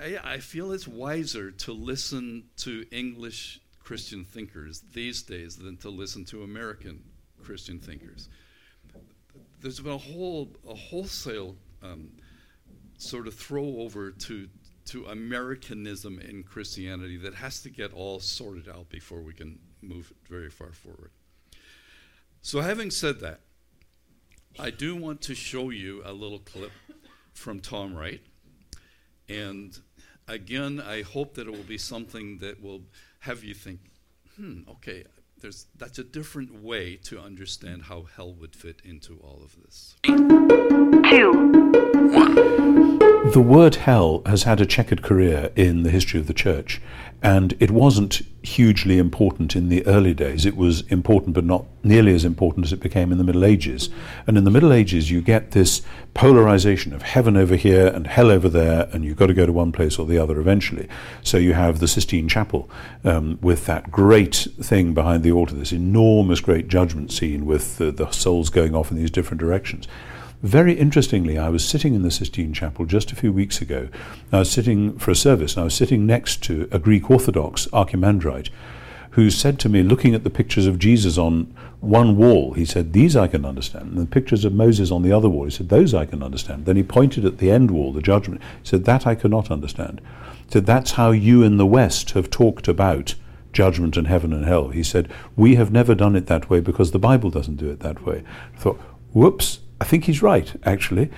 I, 0.01 0.19
I 0.23 0.39
feel 0.39 0.73
it's 0.73 0.87
wiser 0.87 1.51
to 1.51 1.73
listen 1.73 2.45
to 2.59 2.87
English 2.93 3.61
Christian 3.83 4.25
thinkers 4.25 4.83
these 4.93 5.23
days 5.23 5.57
than 5.57 5.77
to 5.79 5.91
listen 5.91 6.25
to 6.27 6.45
American 6.45 7.03
Christian 7.43 7.81
thinkers. 7.81 8.29
There's 9.61 9.81
been 9.81 9.93
a 9.93 9.99
whole, 9.99 10.51
a 10.69 10.75
wholesale 10.75 11.57
um, 11.83 12.11
sort 12.99 13.27
of 13.27 13.35
throw 13.35 13.79
over 13.79 14.11
to 14.11 14.49
to 14.87 15.05
Americanism 15.05 16.19
in 16.19 16.43
Christianity 16.43 17.19
that 17.19 17.35
has 17.35 17.61
to 17.61 17.69
get 17.69 17.93
all 17.93 18.21
sorted 18.21 18.69
out 18.69 18.89
before 18.89 19.21
we 19.21 19.35
can 19.35 19.59
move 19.83 20.13
very 20.29 20.49
far 20.49 20.73
forward. 20.73 21.11
So, 22.41 22.63
having 22.63 22.91
said 22.91 23.21
that, 23.21 23.41
I 24.59 24.71
do 24.71 24.97
want 24.97 25.21
to 25.23 25.35
show 25.35 25.69
you 25.69 26.03
a 26.05 26.13
little 26.13 26.39
clip 26.39 26.73
from 27.35 27.61
Tom 27.61 27.95
Wright. 27.95 28.23
And 29.29 29.79
again, 30.27 30.81
I 30.81 31.03
hope 31.03 31.35
that 31.35 31.47
it 31.47 31.51
will 31.51 31.63
be 31.65 31.79
something 31.79 32.39
that 32.39 32.63
will 32.63 32.83
have 33.21 33.45
you 33.45 33.55
think, 33.55 33.81
hmm, 34.37 34.61
okay, 34.69 35.05
there's, 35.41 35.67
that's 35.77 35.99
a 35.99 36.05
different 36.05 36.63
way 36.63 36.97
to 37.05 37.19
understand 37.21 37.83
how 37.85 38.03
hell 38.17 38.35
would 38.35 38.55
fit 38.55 38.81
into 38.85 39.19
all 39.23 39.43
of 39.45 39.57
this. 39.63 39.97
Two. 41.11 42.98
The 43.33 43.43
word 43.43 43.75
hell 43.75 44.23
has 44.25 44.45
had 44.45 44.59
a 44.59 44.65
checkered 44.65 45.03
career 45.03 45.53
in 45.55 45.83
the 45.83 45.91
history 45.91 46.19
of 46.19 46.27
the 46.27 46.33
church, 46.33 46.81
and 47.23 47.55
it 47.61 47.71
wasn't 47.71 48.23
hugely 48.43 48.97
important 48.97 49.55
in 49.55 49.69
the 49.69 49.87
early 49.87 50.15
days. 50.15 50.47
It 50.47 50.57
was 50.57 50.81
important, 50.89 51.35
but 51.35 51.45
not 51.45 51.67
nearly 51.85 52.15
as 52.15 52.25
important 52.25 52.65
as 52.65 52.73
it 52.73 52.81
became 52.81 53.13
in 53.13 53.19
the 53.19 53.25
Middle 53.25 53.45
Ages. 53.45 53.91
And 54.27 54.39
in 54.39 54.45
the 54.45 54.51
Middle 54.51 54.73
Ages, 54.73 55.11
you 55.11 55.21
get 55.21 55.51
this 55.51 55.83
polarization 56.15 56.95
of 56.95 57.03
heaven 57.03 57.37
over 57.37 57.55
here 57.55 57.89
and 57.89 58.07
hell 58.07 58.31
over 58.31 58.49
there, 58.49 58.89
and 58.93 59.05
you've 59.05 59.19
got 59.19 59.27
to 59.27 59.35
go 59.35 59.45
to 59.45 59.53
one 59.53 59.73
place 59.73 59.99
or 59.99 60.07
the 60.07 60.19
other 60.19 60.41
eventually. 60.41 60.89
So 61.23 61.37
you 61.37 61.53
have 61.53 61.81
the 61.81 61.89
Sistine 61.89 62.29
Chapel 62.29 62.71
um, 63.05 63.39
with 63.43 63.67
that 63.67 63.91
great 63.91 64.49
thing 64.59 64.95
behind 64.95 65.23
the 65.23 65.33
altar, 65.33 65.55
this 65.55 65.73
enormous, 65.73 66.41
great 66.41 66.67
judgment 66.69 67.13
scene 67.13 67.45
with 67.45 67.77
the, 67.77 67.93
the 67.93 68.11
souls 68.11 68.49
going 68.49 68.75
off 68.75 68.91
in 68.91 68.97
these 68.97 69.11
different 69.11 69.41
directions. 69.41 69.87
Very 70.43 70.75
interestingly, 70.75 71.37
I 71.37 71.49
was 71.49 71.67
sitting 71.67 71.95
in 71.95 72.03
the 72.03 72.13
Sistine 72.13 72.53
Chapel 72.53 72.85
just 72.85 73.11
a 73.11 73.17
few 73.17 73.33
weeks 73.33 73.61
ago. 73.61 73.89
I 74.31 74.39
was 74.39 74.51
sitting 74.51 74.97
for 74.97 75.11
a 75.11 75.17
service, 75.17 75.55
and 75.55 75.63
I 75.63 75.65
was 75.65 75.75
sitting 75.75 76.07
next 76.07 76.45
to 76.45 76.69
a 76.71 76.79
Greek 76.79 77.11
Orthodox 77.11 77.67
archimandrite 77.73 78.51
who 79.13 79.31
said 79.31 79.59
to 79.59 79.69
me, 79.69 79.83
looking 79.83 80.15
at 80.15 80.23
the 80.23 80.31
pictures 80.31 80.67
of 80.67 80.79
Jesus 80.79 81.19
on 81.19 81.53
one 81.81 82.17
wall, 82.17 82.53
he 82.53 82.65
said, 82.65 82.93
These 82.93 83.17
I 83.17 83.27
can 83.27 83.45
understand. 83.45 83.91
And 83.91 83.99
the 83.99 84.07
pictures 84.07 84.45
of 84.45 84.53
Moses 84.53 84.93
on 84.93 85.03
the 85.03 85.11
other 85.11 85.29
wall, 85.29 85.45
he 85.45 85.51
said, 85.51 85.71
Those 85.71 85.93
I 85.93 86.05
can 86.05 86.23
understand. 86.23 86.67
Then 86.67 86.77
he 86.77 86.85
pointed 86.85 87.25
at 87.25 87.39
the 87.39 87.51
end 87.51 87.73
wall, 87.73 87.93
the 87.93 88.01
judgment. 88.01 88.41
He 88.63 88.69
said, 88.69 88.85
That 88.85 89.09
I 89.09 89.17
cannot 89.17 89.51
understand. 89.51 90.01
He 90.47 90.53
said, 90.53 90.67
That's 90.67 90.93
how 90.93 91.11
you 91.11 91.43
in 91.43 91.57
the 91.57 91.67
West 91.67 92.11
have 92.11 92.31
talked 92.31 92.69
about 92.69 93.17
judgment 93.53 93.97
and 93.97 94.07
heaven 94.07 94.33
and 94.33 94.45
hell. 94.45 94.69
He 94.69 94.85
said, 94.85 95.13
We 95.35 95.57
have 95.57 95.73
never 95.73 95.97
done 95.97 96.15
it 96.15 96.27
that 96.27 96.49
way 96.49 96.61
because 96.61 96.93
the 96.93 97.01
Bible 97.01 97.31
doesn't 97.31 97.57
do 97.57 97.71
it 97.71 97.81
that 97.81 98.07
way. 98.07 98.23
I 98.55 98.59
thought, 98.59 98.81
whoops, 99.13 99.61
I 99.81 99.85
think 99.85 100.05
he's 100.05 100.23
right, 100.23 100.55
actually. 100.65 101.11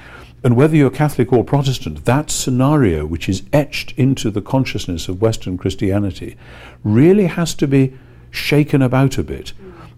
And 0.43 0.57
whether 0.57 0.75
you're 0.75 0.91
Catholic 0.91 1.33
or 1.33 1.45
Protestant, 1.45 2.05
that 2.07 2.31
scenario, 2.31 3.05
which 3.05 3.29
is 3.29 3.43
etched 3.53 3.93
into 3.99 4.31
the 4.31 4.41
consciousness 4.41 5.09
of 5.09 5.21
Western 5.21 5.59
Christianity, 5.59 6.37
really 6.83 7.27
has 7.27 7.55
to 7.57 7.67
be 7.67 7.99
shaken 8.31 8.81
about 8.81 9.19
a 9.19 9.23
bit. 9.23 9.53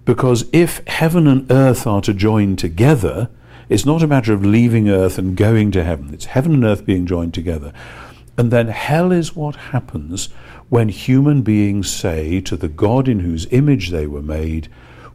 Because 0.04 0.48
if 0.52 0.84
heaven 0.88 1.28
and 1.28 1.50
earth 1.50 1.86
are 1.86 2.00
to 2.02 2.12
join 2.12 2.56
together, 2.56 3.30
it's 3.68 3.86
not 3.86 4.02
a 4.02 4.08
matter 4.08 4.32
of 4.32 4.44
leaving 4.44 4.88
earth 4.88 5.16
and 5.16 5.36
going 5.36 5.70
to 5.72 5.84
heaven. 5.84 6.12
It's 6.12 6.24
heaven 6.26 6.54
and 6.54 6.64
earth 6.64 6.84
being 6.84 7.06
joined 7.06 7.34
together. 7.34 7.72
And 8.36 8.50
then 8.50 8.68
hell 8.68 9.12
is 9.12 9.36
what 9.36 9.56
happens 9.56 10.26
when 10.68 10.88
human 10.88 11.42
beings 11.42 11.90
say 11.90 12.40
to 12.40 12.56
the 12.56 12.68
God 12.68 13.06
in 13.06 13.20
whose 13.20 13.46
image 13.52 13.90
they 13.90 14.06
were 14.06 14.22
made, 14.22 14.68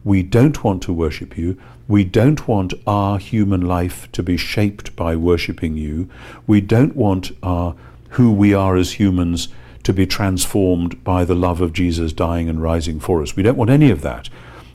We 0.04 0.22
don't 0.22 0.62
want 0.64 0.82
to 0.84 0.92
worship 0.92 1.36
you. 1.36 1.58
We 1.88 2.04
don't 2.04 2.46
want 2.46 2.74
our 2.86 3.18
human 3.18 3.62
life 3.62 4.12
to 4.12 4.22
be 4.22 4.36
shaped 4.36 4.94
by 4.94 5.16
worshipping 5.16 5.74
you. 5.78 6.10
We 6.46 6.60
don't 6.60 6.94
want 6.94 7.32
our 7.42 7.74
who 8.10 8.30
we 8.30 8.52
are 8.52 8.76
as 8.76 8.92
humans 8.92 9.48
to 9.84 9.94
be 9.94 10.06
transformed 10.06 11.02
by 11.02 11.24
the 11.24 11.34
love 11.34 11.62
of 11.62 11.72
Jesus 11.72 12.12
dying 12.12 12.46
and 12.46 12.62
rising 12.62 13.00
for 13.00 13.22
us. 13.22 13.34
We 13.34 13.42
don't 13.42 13.56
want 13.56 13.70
any 13.70 13.90
of 13.90 14.02
that. 14.02 14.28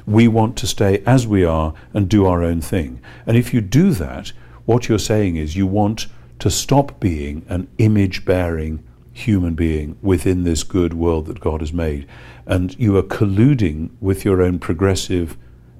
We 0.08 0.28
want 0.28 0.58
to 0.58 0.68
stay 0.68 1.04
as 1.06 1.28
we 1.28 1.46
are 1.46 1.76
and 1.94 2.10
do 2.10 2.26
our 2.26 2.42
own 2.42 2.62
thing. 2.62 3.00
And 3.28 3.38
if 3.38 3.54
you 3.54 3.62
do 3.62 3.92
that, 3.92 4.34
what 4.66 4.90
you're 4.90 4.98
saying 4.98 5.36
is 5.36 5.56
you 5.56 5.68
want 5.68 6.08
to 6.40 6.50
stop 6.50 7.00
being 7.00 7.46
an 7.48 7.68
image 7.78 8.26
bearing 8.26 8.84
human 9.14 9.54
being 9.54 9.98
within 10.02 10.44
this 10.44 10.64
good 10.64 10.96
world 10.96 11.28
that 11.28 11.40
God 11.40 11.62
has 11.62 11.72
made. 11.72 12.08
And 12.48 12.78
you 12.80 12.98
are 12.98 13.04
colluding 13.04 13.92
with 14.02 14.26
your 14.26 14.42
own 14.42 14.58
progressive 14.58 15.38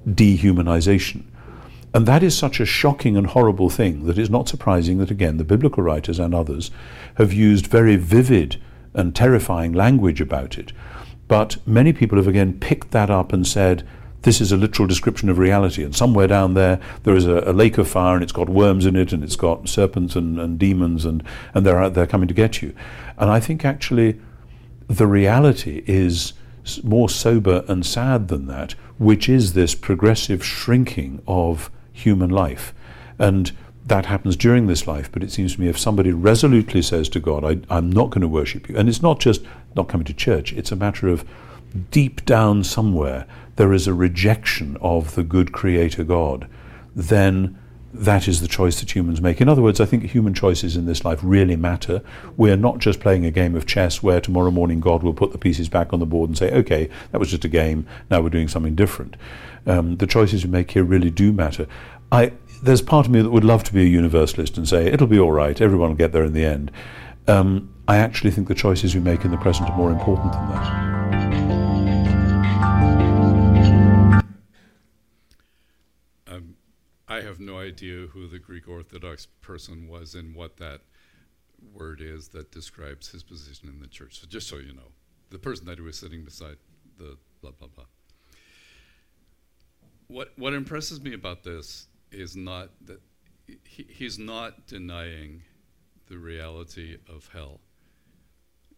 dehumanization. 0.08 1.24
And 1.92 2.06
that 2.06 2.22
is 2.24 2.36
such 2.36 2.58
a 2.58 2.66
shocking 2.66 3.16
and 3.16 3.28
horrible 3.28 3.70
thing 3.70 4.06
that 4.06 4.18
it's 4.18 4.30
not 4.30 4.48
surprising 4.48 4.98
that, 4.98 5.12
again, 5.12 5.36
the 5.36 5.44
biblical 5.44 5.82
writers 5.82 6.18
and 6.18 6.34
others 6.34 6.70
have 7.14 7.32
used 7.32 7.68
very 7.68 7.96
vivid 7.96 8.60
and 8.94 9.14
terrifying 9.14 9.72
language 9.72 10.20
about 10.20 10.58
it. 10.58 10.72
But 11.28 11.56
many 11.66 11.92
people 11.92 12.18
have 12.18 12.26
again 12.26 12.58
picked 12.58 12.90
that 12.90 13.10
up 13.10 13.32
and 13.32 13.46
said, 13.46 13.86
this 14.22 14.40
is 14.40 14.52
a 14.52 14.56
literal 14.56 14.88
description 14.88 15.28
of 15.28 15.38
reality. 15.38 15.84
And 15.84 15.94
somewhere 15.94 16.26
down 16.26 16.54
there, 16.54 16.80
there 17.04 17.14
is 17.14 17.26
a, 17.26 17.44
a 17.46 17.52
lake 17.52 17.78
of 17.78 17.86
fire, 17.86 18.14
and 18.14 18.22
it's 18.22 18.32
got 18.32 18.48
worms 18.48 18.86
in 18.86 18.96
it, 18.96 19.12
and 19.12 19.22
it's 19.22 19.36
got 19.36 19.68
serpents 19.68 20.16
and, 20.16 20.40
and 20.40 20.58
demons, 20.58 21.04
and, 21.04 21.22
and 21.52 21.64
they're, 21.64 21.88
they're 21.90 22.06
coming 22.06 22.28
to 22.28 22.34
get 22.34 22.60
you. 22.62 22.74
And 23.18 23.30
I 23.30 23.38
think 23.38 23.64
actually 23.64 24.18
the 24.88 25.06
reality 25.06 25.84
is 25.86 26.32
more 26.82 27.08
sober 27.08 27.64
and 27.68 27.84
sad 27.84 28.28
than 28.28 28.46
that, 28.46 28.74
which 28.98 29.28
is 29.28 29.52
this 29.52 29.74
progressive 29.74 30.44
shrinking 30.44 31.22
of 31.26 31.70
human 31.92 32.30
life. 32.30 32.74
And 33.18 33.52
that 33.86 34.06
happens 34.06 34.36
during 34.36 34.66
this 34.66 34.86
life, 34.86 35.10
but 35.12 35.22
it 35.22 35.30
seems 35.30 35.54
to 35.54 35.60
me 35.60 35.68
if 35.68 35.78
somebody 35.78 36.12
resolutely 36.12 36.82
says 36.82 37.08
to 37.10 37.20
God, 37.20 37.44
I, 37.44 37.76
am 37.76 37.90
not 37.90 38.10
going 38.10 38.22
to 38.22 38.28
worship 38.28 38.68
you, 38.68 38.76
and 38.76 38.88
it's 38.88 39.02
not 39.02 39.20
just 39.20 39.42
not 39.76 39.88
coming 39.88 40.06
to 40.06 40.14
church, 40.14 40.52
it's 40.52 40.72
a 40.72 40.76
matter 40.76 41.08
of 41.08 41.24
deep 41.90 42.24
down 42.24 42.64
somewhere 42.64 43.26
there 43.56 43.72
is 43.72 43.86
a 43.86 43.94
rejection 43.94 44.76
of 44.80 45.14
the 45.14 45.22
good 45.22 45.52
creator 45.52 46.04
God, 46.04 46.48
then 46.94 47.58
that 47.94 48.26
is 48.26 48.40
the 48.40 48.48
choice 48.48 48.80
that 48.80 48.94
humans 48.94 49.20
make. 49.20 49.40
In 49.40 49.48
other 49.48 49.62
words, 49.62 49.80
I 49.80 49.84
think 49.84 50.02
human 50.02 50.34
choices 50.34 50.76
in 50.76 50.84
this 50.84 51.04
life 51.04 51.20
really 51.22 51.54
matter. 51.54 52.02
We're 52.36 52.56
not 52.56 52.80
just 52.80 52.98
playing 52.98 53.24
a 53.24 53.30
game 53.30 53.54
of 53.54 53.66
chess 53.66 54.02
where 54.02 54.20
tomorrow 54.20 54.50
morning 54.50 54.80
God 54.80 55.04
will 55.04 55.14
put 55.14 55.30
the 55.30 55.38
pieces 55.38 55.68
back 55.68 55.92
on 55.92 56.00
the 56.00 56.06
board 56.06 56.28
and 56.28 56.36
say, 56.36 56.52
okay, 56.52 56.90
that 57.12 57.18
was 57.18 57.30
just 57.30 57.44
a 57.44 57.48
game, 57.48 57.86
now 58.10 58.20
we're 58.20 58.30
doing 58.30 58.48
something 58.48 58.74
different. 58.74 59.16
Um, 59.64 59.96
the 59.98 60.08
choices 60.08 60.44
we 60.44 60.50
make 60.50 60.72
here 60.72 60.82
really 60.82 61.10
do 61.10 61.32
matter. 61.32 61.68
I, 62.10 62.32
there's 62.62 62.82
part 62.82 63.06
of 63.06 63.12
me 63.12 63.22
that 63.22 63.30
would 63.30 63.44
love 63.44 63.62
to 63.64 63.72
be 63.72 63.82
a 63.82 63.88
universalist 63.88 64.58
and 64.58 64.68
say, 64.68 64.86
it'll 64.86 65.06
be 65.06 65.18
all 65.18 65.32
right, 65.32 65.60
everyone 65.60 65.90
will 65.90 65.96
get 65.96 66.12
there 66.12 66.24
in 66.24 66.32
the 66.32 66.44
end. 66.44 66.72
Um, 67.28 67.72
I 67.86 67.98
actually 67.98 68.32
think 68.32 68.48
the 68.48 68.54
choices 68.54 68.94
we 68.94 69.00
make 69.00 69.24
in 69.24 69.30
the 69.30 69.36
present 69.36 69.70
are 69.70 69.76
more 69.76 69.92
important 69.92 70.32
than 70.32 70.48
that. 70.50 70.93
I 77.06 77.20
have 77.20 77.38
no 77.38 77.58
idea 77.58 78.06
who 78.06 78.26
the 78.26 78.38
Greek 78.38 78.66
Orthodox 78.66 79.26
person 79.42 79.88
was 79.88 80.14
and 80.14 80.34
what 80.34 80.56
that 80.56 80.80
word 81.72 82.00
is 82.00 82.28
that 82.28 82.50
describes 82.50 83.10
his 83.10 83.22
position 83.22 83.68
in 83.68 83.80
the 83.80 83.86
church. 83.86 84.20
So 84.20 84.26
just 84.26 84.48
so 84.48 84.56
you 84.56 84.72
know, 84.72 84.92
the 85.30 85.38
person 85.38 85.66
that 85.66 85.78
he 85.78 85.82
was 85.82 85.98
sitting 85.98 86.24
beside 86.24 86.56
the 86.98 87.16
blah 87.42 87.50
blah 87.52 87.68
blah. 87.68 87.84
What 90.08 90.32
what 90.36 90.54
impresses 90.54 91.00
me 91.00 91.12
about 91.12 91.42
this 91.42 91.86
is 92.10 92.36
not 92.36 92.70
that 92.86 93.00
he, 93.64 93.86
he's 93.88 94.18
not 94.18 94.66
denying 94.66 95.42
the 96.06 96.18
reality 96.18 96.96
of 97.08 97.28
hell. 97.32 97.60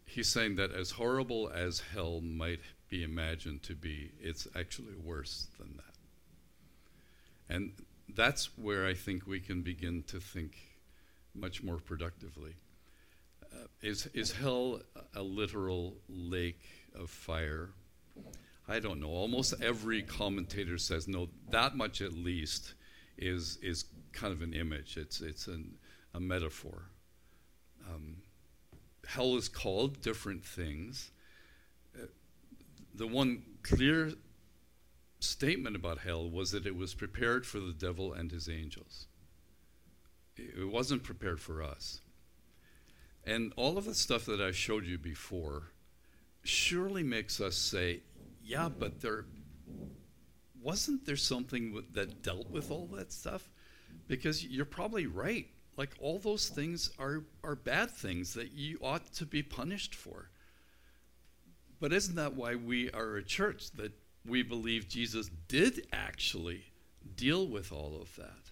He's 0.05 0.29
saying 0.29 0.57
that 0.57 0.73
as 0.73 0.93
horrible 0.93 1.51
as 1.53 1.83
hell 1.93 2.21
might 2.21 2.61
be 2.89 3.03
imagined 3.03 3.63
to 3.65 3.75
be, 3.75 4.13
it's 4.21 4.47
actually 4.55 4.95
worse 4.95 5.49
than 5.59 5.77
that. 5.77 5.95
And 7.49 7.73
that's 8.17 8.57
where 8.57 8.87
I 8.87 8.95
think 8.95 9.27
we 9.27 9.41
can 9.41 9.63
begin 9.63 10.03
to 10.09 10.19
think 10.19 10.57
much 11.35 11.63
more 11.63 11.77
productively. 11.77 12.55
Uh, 13.53 13.67
is, 13.83 14.07
is 14.15 14.33
hell 14.33 14.81
a 15.15 15.23
literal 15.23 15.99
lake 16.09 16.65
of 16.99 17.11
fire? 17.11 17.71
I 18.69 18.81
don't 18.81 19.01
know. 19.01 19.11
Almost 19.11 19.55
every 19.63 20.03
commentator 20.03 20.79
says 20.79 21.07
no. 21.07 21.29
That 21.51 21.77
much, 21.77 22.01
at 22.01 22.13
least, 22.13 22.75
is 23.17 23.59
is 23.63 23.85
kind 24.13 24.33
of 24.33 24.43
an 24.43 24.55
image. 24.55 24.97
It's 24.97 25.21
it's 25.21 25.47
an, 25.47 25.77
a 26.15 26.19
metaphor. 26.19 26.91
Um, 27.89 28.17
hell 29.07 29.37
is 29.37 29.49
called 29.49 30.03
different 30.03 30.45
things. 30.45 31.13
Uh, 31.95 32.07
the 32.95 33.07
one 33.07 33.43
clear 33.63 34.13
statement 35.19 35.77
about 35.77 35.99
hell 35.99 36.29
was 36.29 36.51
that 36.51 36.67
it 36.67 36.77
was 36.77 36.95
prepared 36.95 37.47
for 37.47 37.61
the 37.61 37.73
devil 37.73 38.13
and 38.13 38.31
his 38.31 38.49
angels. 38.49 39.07
It 40.37 40.71
wasn't 40.71 41.03
prepared 41.03 41.41
for 41.41 41.63
us. 41.63 42.01
And 43.25 43.53
all 43.57 43.79
of 43.79 43.87
the 43.87 43.95
stuff 43.95 44.27
that 44.27 44.41
I 44.41 44.53
showed 44.53 44.85
you 44.87 44.99
before 44.99 45.73
surely 46.45 47.03
makes 47.03 47.41
us 47.41 47.57
say, 47.57 48.01
yeah, 48.43 48.69
but 48.69 49.01
there 49.01 49.25
wasn't 50.63 51.07
there 51.07 51.17
something 51.17 51.85
that 51.93 52.23
dealt 52.23 52.51
with 52.51 52.71
all 52.71 52.87
that 52.87 53.13
stuff? 53.13 53.49
Because 54.09 54.45
you're 54.45 54.65
probably 54.65 55.07
right. 55.07 55.47
Like 55.77 55.91
all 56.01 56.19
those 56.19 56.49
things 56.49 56.91
are, 56.99 57.25
are 57.45 57.55
bad 57.55 57.91
things 57.91 58.35
that 58.35 58.53
you 58.53 58.79
ought 58.83 59.13
to 59.15 59.27
be 59.27 59.43
punished 59.43 59.95
for. 59.95 60.31
But 61.79 61.93
isn't 61.93 62.17
that 62.17 62.35
why 62.35 62.55
we 62.57 62.91
are 62.91 63.17
a 63.17 63.23
church? 63.23 63.71
That 63.73 63.93
we 64.29 64.43
believe 64.43 64.89
Jesus 64.89 65.31
did 65.49 65.87
actually 65.93 66.65
deal 67.17 67.47
with 67.47 67.73
all 67.73 67.99
of 68.01 68.15
that. 68.17 68.51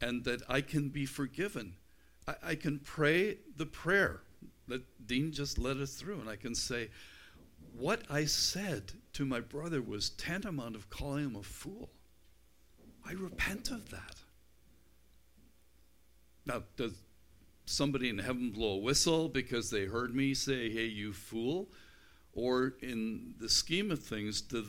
And 0.00 0.24
that 0.24 0.42
I 0.48 0.60
can 0.60 0.88
be 0.88 1.06
forgiven. 1.06 1.74
I, 2.26 2.34
I 2.42 2.54
can 2.54 2.78
pray 2.78 3.38
the 3.56 3.66
prayer 3.66 4.20
that 4.68 4.82
Dean 5.06 5.32
just 5.32 5.58
led 5.58 5.78
us 5.78 5.94
through, 5.94 6.20
and 6.20 6.28
I 6.28 6.36
can 6.36 6.54
say, 6.54 6.90
What 7.76 8.02
I 8.10 8.24
said 8.24 8.92
to 9.14 9.24
my 9.24 9.40
brother 9.40 9.80
was 9.80 10.10
tantamount 10.10 10.76
of 10.76 10.90
calling 10.90 11.24
him 11.24 11.36
a 11.36 11.42
fool. 11.42 11.90
I 13.06 13.12
repent 13.12 13.70
of 13.70 13.90
that. 13.90 14.16
Now, 16.46 16.62
does 16.76 16.92
somebody 17.66 18.08
in 18.08 18.18
heaven 18.18 18.50
blow 18.50 18.74
a 18.74 18.78
whistle 18.78 19.28
because 19.28 19.70
they 19.70 19.86
heard 19.86 20.14
me 20.14 20.34
say, 20.34 20.70
Hey, 20.70 20.86
you 20.86 21.12
fool? 21.12 21.68
Or 22.34 22.74
in 22.82 23.34
the 23.38 23.48
scheme 23.48 23.90
of 23.90 24.02
things, 24.02 24.40
do, 24.40 24.64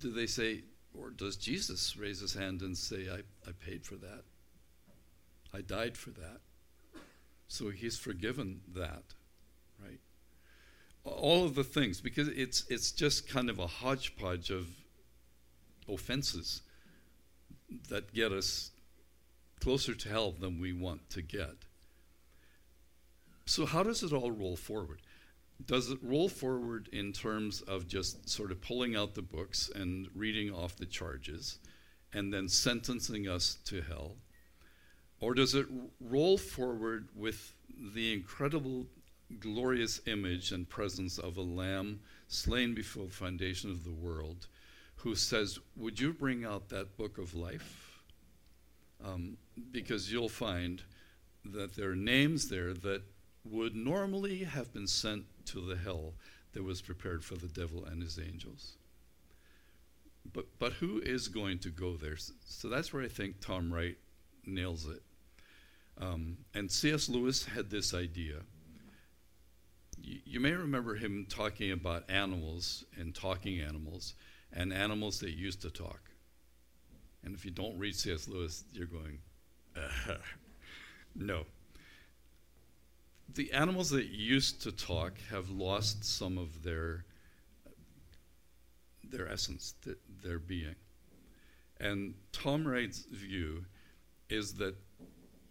do 0.00 0.12
they 0.12 0.26
say, 0.26 0.62
or 0.94 1.10
does 1.10 1.36
Jesus 1.36 1.96
raise 1.96 2.20
his 2.20 2.34
hand 2.34 2.60
and 2.60 2.76
say, 2.76 3.08
I, 3.10 3.48
I 3.48 3.52
paid 3.64 3.84
for 3.84 3.96
that? 3.96 4.24
I 5.54 5.62
died 5.62 5.96
for 5.96 6.10
that. 6.10 6.40
So 7.48 7.70
he's 7.70 7.98
forgiven 7.98 8.60
that, 8.74 9.04
right? 9.82 10.00
All 11.04 11.44
of 11.44 11.54
the 11.54 11.64
things, 11.64 12.00
because 12.00 12.28
it's, 12.28 12.64
it's 12.68 12.92
just 12.92 13.28
kind 13.28 13.50
of 13.50 13.58
a 13.58 13.66
hodgepodge 13.66 14.50
of 14.50 14.68
offenses 15.88 16.62
that 17.88 18.12
get 18.14 18.32
us 18.32 18.70
closer 19.60 19.94
to 19.94 20.08
hell 20.08 20.32
than 20.32 20.60
we 20.60 20.72
want 20.72 21.08
to 21.10 21.22
get. 21.22 21.56
So, 23.44 23.66
how 23.66 23.82
does 23.82 24.02
it 24.02 24.12
all 24.12 24.30
roll 24.30 24.56
forward? 24.56 25.00
Does 25.66 25.90
it 25.90 25.98
roll 26.02 26.28
forward 26.28 26.88
in 26.92 27.12
terms 27.12 27.60
of 27.62 27.86
just 27.86 28.28
sort 28.28 28.50
of 28.50 28.60
pulling 28.60 28.96
out 28.96 29.14
the 29.14 29.22
books 29.22 29.70
and 29.74 30.08
reading 30.14 30.52
off 30.52 30.76
the 30.76 30.86
charges 30.86 31.58
and 32.12 32.32
then 32.32 32.48
sentencing 32.48 33.28
us 33.28 33.56
to 33.66 33.82
hell? 33.82 34.16
Or 35.20 35.34
does 35.34 35.54
it 35.54 35.66
roll 36.00 36.36
forward 36.36 37.08
with 37.14 37.54
the 37.94 38.12
incredible, 38.12 38.86
glorious 39.38 40.00
image 40.06 40.52
and 40.52 40.68
presence 40.68 41.18
of 41.18 41.36
a 41.36 41.42
lamb 41.42 42.00
slain 42.28 42.74
before 42.74 43.06
the 43.06 43.12
foundation 43.12 43.70
of 43.70 43.84
the 43.84 43.92
world 43.92 44.48
who 44.96 45.14
says, 45.14 45.58
Would 45.76 46.00
you 46.00 46.12
bring 46.12 46.44
out 46.44 46.68
that 46.68 46.96
book 46.96 47.18
of 47.18 47.34
life? 47.34 48.02
Um, 49.04 49.36
because 49.70 50.12
you'll 50.12 50.28
find 50.28 50.82
that 51.44 51.74
there 51.74 51.90
are 51.90 51.96
names 51.96 52.48
there 52.48 52.72
that 52.72 53.02
would 53.44 53.74
normally 53.74 54.44
have 54.44 54.72
been 54.72 54.86
sent 54.86 55.24
to 55.46 55.60
the 55.60 55.76
hell 55.76 56.14
that 56.52 56.62
was 56.62 56.82
prepared 56.82 57.24
for 57.24 57.34
the 57.34 57.48
devil 57.48 57.84
and 57.84 58.02
his 58.02 58.18
angels. 58.18 58.76
But, 60.32 60.46
but 60.58 60.74
who 60.74 61.00
is 61.00 61.28
going 61.28 61.58
to 61.60 61.70
go 61.70 61.96
there? 61.96 62.16
So 62.46 62.68
that's 62.68 62.92
where 62.92 63.02
I 63.02 63.08
think 63.08 63.40
Tom 63.40 63.72
Wright 63.72 63.96
nails 64.46 64.86
it. 64.86 65.02
Um, 66.00 66.38
and 66.54 66.70
C.S. 66.70 67.08
Lewis 67.08 67.44
had 67.44 67.70
this 67.70 67.92
idea. 67.92 68.36
You 70.00 70.40
may 70.40 70.52
remember 70.52 70.94
him 70.94 71.26
talking 71.28 71.70
about 71.70 72.08
animals 72.10 72.84
and 72.98 73.14
talking 73.14 73.60
animals 73.60 74.14
and 74.52 74.72
animals 74.72 75.20
that 75.20 75.30
used 75.30 75.62
to 75.62 75.70
talk. 75.70 76.10
And 77.24 77.34
if 77.34 77.44
you 77.44 77.50
don't 77.50 77.78
read 77.78 77.94
C.S. 77.94 78.26
Lewis, 78.26 78.64
you're 78.72 78.86
going, 78.86 79.18
uh, 79.76 80.14
no 81.14 81.44
the 83.34 83.52
animals 83.52 83.90
that 83.90 84.06
used 84.06 84.62
to 84.62 84.72
talk 84.72 85.14
have 85.30 85.50
lost 85.50 86.04
some 86.04 86.38
of 86.38 86.62
their 86.62 87.04
their 89.04 89.28
essence, 89.28 89.74
th- 89.84 89.98
their 90.24 90.38
being. 90.38 90.74
And 91.78 92.14
Tom 92.32 92.66
Wright's 92.66 93.00
view 93.00 93.66
is 94.30 94.54
that 94.54 94.74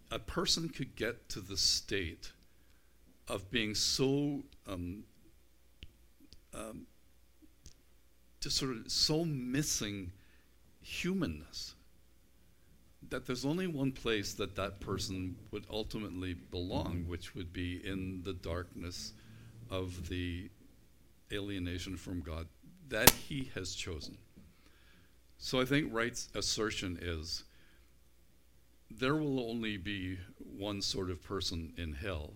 a 0.09 0.17
person 0.17 0.69
could 0.69 0.95
get 0.95 1.29
to 1.29 1.39
the 1.39 1.57
state 1.57 2.31
of 3.27 3.51
being 3.51 3.75
so 3.75 4.41
um, 4.67 5.03
um, 6.53 6.87
just 8.39 8.57
sort 8.57 8.71
of 8.71 8.91
so 8.91 9.23
missing 9.23 10.11
humanness 10.81 11.75
that 13.11 13.27
there's 13.27 13.45
only 13.45 13.67
one 13.67 13.91
place 13.91 14.33
that 14.33 14.55
that 14.55 14.79
person 14.79 15.35
would 15.51 15.65
ultimately 15.69 16.33
belong, 16.33 17.05
which 17.07 17.35
would 17.35 17.53
be 17.53 17.85
in 17.85 18.21
the 18.23 18.33
darkness 18.33 19.13
of 19.69 20.09
the 20.09 20.49
alienation 21.31 21.97
from 21.97 22.21
God 22.21 22.47
that 22.89 23.09
he 23.09 23.51
has 23.53 23.75
chosen. 23.75 24.17
So 25.37 25.59
I 25.59 25.65
think 25.65 25.93
Wright's 25.93 26.29
assertion 26.35 26.97
is 27.01 27.43
there 28.89 29.15
will 29.15 29.39
only 29.49 29.77
be 29.77 30.17
one 30.57 30.81
sort 30.81 31.09
of 31.09 31.21
person 31.21 31.73
in 31.77 31.93
hell. 31.93 32.33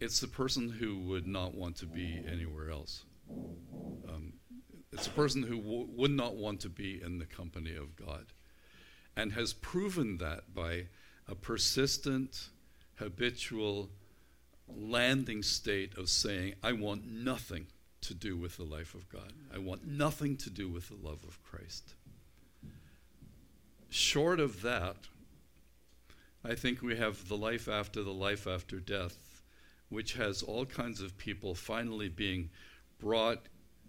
It's 0.00 0.20
the 0.20 0.28
person 0.28 0.68
who 0.68 0.98
would 0.98 1.26
not 1.26 1.54
want 1.54 1.76
to 1.76 1.86
be 1.86 2.22
anywhere 2.30 2.70
else. 2.70 3.04
Um, 4.08 4.34
it's 4.92 5.06
a 5.06 5.10
person 5.10 5.42
who 5.42 5.56
w- 5.58 5.88
would 5.92 6.10
not 6.10 6.34
want 6.34 6.60
to 6.60 6.68
be 6.68 7.00
in 7.02 7.18
the 7.18 7.26
company 7.26 7.76
of 7.76 7.96
God 7.96 8.26
and 9.16 9.32
has 9.32 9.52
proven 9.52 10.18
that 10.18 10.54
by 10.54 10.86
a 11.28 11.34
persistent, 11.34 12.48
habitual 12.96 13.90
landing 14.68 15.42
state 15.42 15.96
of 15.96 16.08
saying, 16.08 16.54
I 16.62 16.72
want 16.72 17.06
nothing 17.06 17.66
to 18.02 18.14
do 18.14 18.36
with 18.36 18.56
the 18.56 18.64
life 18.64 18.94
of 18.94 19.08
God. 19.08 19.32
I 19.54 19.58
want 19.58 19.86
nothing 19.86 20.36
to 20.38 20.50
do 20.50 20.68
with 20.68 20.88
the 20.88 20.96
love 20.96 21.22
of 21.26 21.42
Christ. 21.42 21.94
Short 23.88 24.40
of 24.40 24.62
that, 24.62 24.96
I 26.44 26.54
think 26.54 26.80
we 26.80 26.96
have 26.96 27.28
the 27.28 27.36
life 27.36 27.68
after 27.68 28.02
the 28.02 28.12
life 28.12 28.46
after 28.46 28.80
death, 28.80 29.42
which 29.88 30.14
has 30.14 30.42
all 30.42 30.64
kinds 30.64 31.00
of 31.00 31.18
people 31.18 31.54
finally 31.54 32.08
being 32.08 32.50
brought 32.98 33.42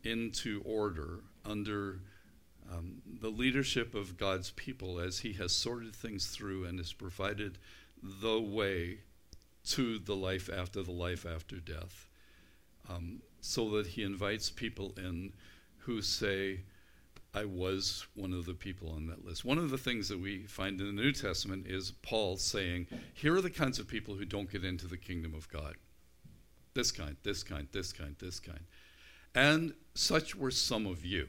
into 0.03 0.61
order 0.65 1.19
under 1.45 1.99
um, 2.71 3.01
the 3.19 3.29
leadership 3.29 3.95
of 3.95 4.17
God's 4.17 4.51
people 4.51 4.99
as 4.99 5.19
He 5.19 5.33
has 5.33 5.51
sorted 5.51 5.95
things 5.95 6.27
through 6.27 6.65
and 6.65 6.79
has 6.79 6.93
provided 6.93 7.57
the 8.01 8.39
way 8.39 8.99
to 9.65 9.99
the 9.99 10.15
life 10.15 10.49
after 10.49 10.81
the 10.81 10.91
life 10.91 11.25
after 11.25 11.57
death, 11.57 12.07
um, 12.89 13.21
so 13.41 13.69
that 13.71 13.87
He 13.87 14.03
invites 14.03 14.49
people 14.49 14.93
in 14.97 15.33
who 15.79 16.01
say, 16.01 16.61
I 17.33 17.45
was 17.45 18.05
one 18.13 18.33
of 18.33 18.45
the 18.45 18.53
people 18.53 18.91
on 18.91 19.07
that 19.07 19.25
list. 19.25 19.45
One 19.45 19.57
of 19.57 19.69
the 19.69 19.77
things 19.77 20.09
that 20.09 20.19
we 20.19 20.43
find 20.43 20.79
in 20.81 20.95
the 20.95 21.01
New 21.01 21.13
Testament 21.13 21.65
is 21.67 21.91
Paul 22.01 22.37
saying, 22.37 22.87
Here 23.13 23.35
are 23.35 23.41
the 23.41 23.49
kinds 23.49 23.79
of 23.79 23.87
people 23.87 24.15
who 24.15 24.25
don't 24.25 24.51
get 24.51 24.65
into 24.65 24.87
the 24.87 24.97
kingdom 24.97 25.33
of 25.33 25.47
God. 25.49 25.75
This 26.73 26.91
kind, 26.91 27.15
this 27.23 27.43
kind, 27.43 27.67
this 27.71 27.93
kind, 27.93 28.15
this 28.19 28.39
kind. 28.39 28.65
And 29.33 29.73
such 29.93 30.35
were 30.35 30.51
some 30.51 30.85
of 30.85 31.05
you 31.05 31.27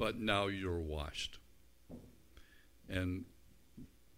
but 0.00 0.18
now 0.18 0.46
you're 0.46 0.80
washed. 0.80 1.38
And 2.88 3.26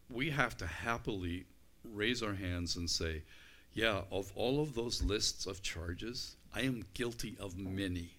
we 0.09 0.31
have 0.31 0.57
to 0.59 0.67
happily 0.67 1.47
raise 1.83 2.23
our 2.23 2.35
hands 2.35 2.77
and 2.77 2.89
say, 2.89 3.25
yeah, 3.73 4.03
of 4.13 4.31
all 4.37 4.63
of 4.63 4.77
those 4.77 5.03
lists 5.03 5.45
of 5.45 5.61
charges, 5.61 6.37
I 6.55 6.61
am 6.61 6.85
guilty 6.95 7.37
of 7.41 7.59
many. 7.59 8.11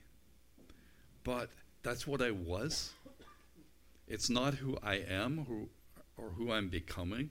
But 1.24 1.52
that's 1.84 2.06
what 2.06 2.22
I 2.22 2.32
was. 2.32 2.92
It's 4.10 4.30
not 4.30 4.56
who 4.56 4.78
I 4.84 4.96
am 4.96 5.46
who, 5.48 5.70
or 6.18 6.32
who 6.32 6.52
I'm 6.52 6.68
becoming. 6.68 7.30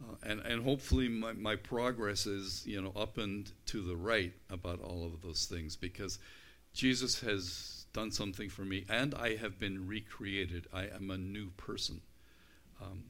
Uh, 0.00 0.14
and, 0.22 0.40
and 0.40 0.64
hopefully 0.64 1.08
my, 1.08 1.34
my 1.34 1.56
progress 1.56 2.24
is, 2.24 2.66
you 2.66 2.80
know, 2.80 2.94
up 2.96 3.18
and 3.18 3.52
to 3.66 3.82
the 3.82 3.96
right 3.96 4.32
about 4.48 4.80
all 4.80 5.04
of 5.04 5.20
those 5.20 5.44
things 5.44 5.76
because 5.76 6.18
Jesus 6.72 7.20
has 7.20 7.79
done 7.92 8.10
something 8.10 8.48
for 8.48 8.62
me, 8.62 8.84
and 8.88 9.14
I 9.14 9.36
have 9.36 9.58
been 9.58 9.86
recreated. 9.86 10.66
I 10.72 10.84
am 10.84 11.10
a 11.10 11.18
new 11.18 11.50
person. 11.56 12.00
Um, 12.80 13.04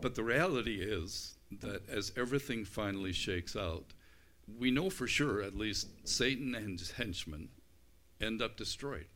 but 0.00 0.14
the 0.14 0.24
reality 0.24 0.80
is 0.80 1.34
that 1.60 1.88
as 1.88 2.12
everything 2.16 2.64
finally 2.64 3.12
shakes 3.12 3.56
out, 3.56 3.84
we 4.58 4.70
know 4.70 4.90
for 4.90 5.06
sure, 5.06 5.42
at 5.42 5.56
least, 5.56 5.88
Satan 6.04 6.54
and 6.54 6.78
his 6.78 6.92
henchmen 6.92 7.48
end 8.20 8.42
up 8.42 8.56
destroyed. 8.56 9.06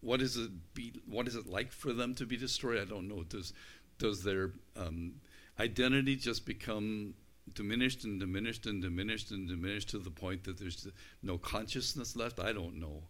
What 0.00 0.22
is 0.22 0.36
it 0.36 0.74
be? 0.74 0.94
What 1.06 1.28
is 1.28 1.34
it 1.34 1.46
like 1.46 1.72
for 1.72 1.92
them 1.92 2.14
to 2.14 2.26
be 2.26 2.36
destroyed? 2.36 2.80
I 2.80 2.84
don't 2.84 3.08
know. 3.08 3.22
Does 3.22 3.52
does 3.98 4.22
their 4.22 4.52
um, 4.76 5.20
identity 5.58 6.16
just 6.16 6.46
become 6.46 7.14
diminished 7.54 8.04
and 8.04 8.18
diminished 8.18 8.64
and 8.66 8.80
diminished 8.80 9.30
and 9.30 9.46
diminished 9.46 9.90
to 9.90 9.98
the 9.98 10.10
point 10.10 10.44
that 10.44 10.58
there's 10.58 10.88
no 11.22 11.36
consciousness 11.36 12.16
left? 12.16 12.40
I 12.40 12.52
don't 12.52 12.80
know. 12.80 13.02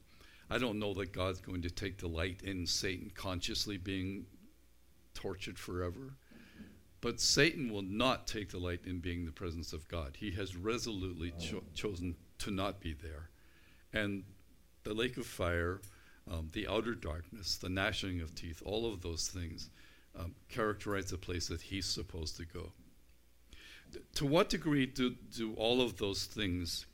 I 0.51 0.59
don't 0.59 0.79
know 0.79 0.93
that 0.95 1.13
God's 1.13 1.41
going 1.41 1.63
to 1.63 1.71
take 1.71 1.99
delight 1.99 2.41
in 2.43 2.67
Satan 2.67 3.13
consciously 3.15 3.77
being 3.77 4.27
tortured 5.15 5.59
forever. 5.59 6.15
But 7.01 7.21
Satan 7.21 7.73
will 7.73 7.83
not 7.83 8.27
take 8.27 8.51
delight 8.51 8.81
in 8.85 8.99
being 8.99 9.25
the 9.25 9.33
presence 9.33 9.73
of 9.73 9.89
God. 9.89 10.17
He 10.19 10.33
has 10.33 10.57
resolutely 10.57 11.33
cho- 11.39 11.63
chosen 11.75 12.17
to 12.39 12.51
not 12.51 12.81
be 12.81 12.93
there. 12.93 13.31
And 13.93 14.25
the 14.83 14.93
lake 14.93 15.17
of 15.17 15.27
fire, 15.27 15.81
um, 16.31 16.51
the 16.53 16.69
outer 16.69 16.95
darkness, 16.95 17.57
the 17.57 17.69
gnashing 17.69 18.21
of 18.21 18.35
teeth, 18.35 18.63
all 18.65 18.93
of 18.93 19.01
those 19.01 19.29
things 19.29 19.71
um, 20.19 20.35
characterize 20.49 21.11
the 21.11 21.19
place 21.19 21.49
that 21.49 21.63
he's 21.63 21.87
supposed 21.87 22.37
to 22.37 22.45
go. 22.45 22.73
to 24.15 24.27
what 24.27 24.49
degree 24.49 24.87
do, 24.87 25.15
do 25.37 25.55
all 25.55 25.81
of 25.81 25.97
those 25.97 26.25
things 26.25 26.87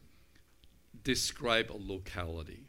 describe 1.03 1.71
a 1.71 1.77
locality? 1.79 2.65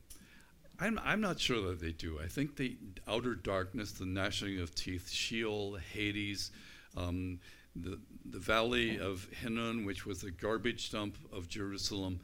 I'm, 0.79 0.99
I'm 1.03 1.21
not 1.21 1.39
sure 1.39 1.69
that 1.69 1.79
they 1.79 1.91
do. 1.91 2.19
I 2.23 2.27
think 2.27 2.55
the 2.55 2.77
outer 3.07 3.35
darkness, 3.35 3.91
the 3.93 4.05
gnashing 4.05 4.59
of 4.59 4.75
teeth, 4.75 5.09
Sheol, 5.09 5.77
Hades, 5.93 6.51
um, 6.95 7.39
the, 7.75 7.99
the 8.25 8.39
valley 8.39 8.99
of 8.99 9.27
Hinnom, 9.41 9.85
which 9.85 10.05
was 10.05 10.21
the 10.21 10.31
garbage 10.31 10.91
dump 10.91 11.17
of 11.31 11.47
Jerusalem, 11.47 12.19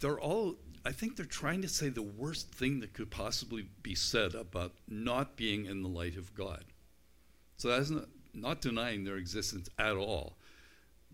they're 0.00 0.20
all, 0.20 0.56
I 0.84 0.92
think 0.92 1.16
they're 1.16 1.26
trying 1.26 1.62
to 1.62 1.68
say 1.68 1.88
the 1.88 2.02
worst 2.02 2.52
thing 2.52 2.80
that 2.80 2.92
could 2.92 3.10
possibly 3.10 3.66
be 3.82 3.94
said 3.94 4.34
about 4.34 4.72
not 4.88 5.36
being 5.36 5.66
in 5.66 5.82
the 5.82 5.88
light 5.88 6.16
of 6.16 6.34
God. 6.34 6.64
So 7.56 7.68
that's 7.68 7.90
not, 7.90 8.04
not 8.34 8.60
denying 8.60 9.04
their 9.04 9.16
existence 9.16 9.68
at 9.78 9.96
all. 9.96 10.36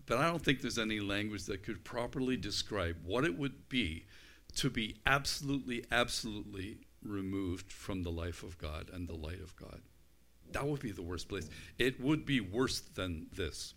But 0.05 0.19
I 0.19 0.29
don't 0.29 0.43
think 0.43 0.61
there's 0.61 0.77
any 0.77 0.99
language 0.99 1.45
that 1.45 1.63
could 1.63 1.83
properly 1.83 2.37
describe 2.37 2.97
what 3.03 3.25
it 3.25 3.37
would 3.37 3.69
be 3.69 4.05
to 4.55 4.69
be 4.69 4.95
absolutely, 5.05 5.85
absolutely 5.91 6.77
removed 7.03 7.71
from 7.71 8.03
the 8.03 8.11
life 8.11 8.43
of 8.43 8.57
God 8.57 8.89
and 8.93 9.07
the 9.07 9.15
light 9.15 9.41
of 9.41 9.55
God. 9.55 9.81
That 10.51 10.67
would 10.67 10.81
be 10.81 10.91
the 10.91 11.01
worst 11.01 11.27
place. 11.27 11.49
It 11.77 11.99
would 11.99 12.25
be 12.25 12.39
worse 12.39 12.79
than 12.79 13.27
this, 13.35 13.73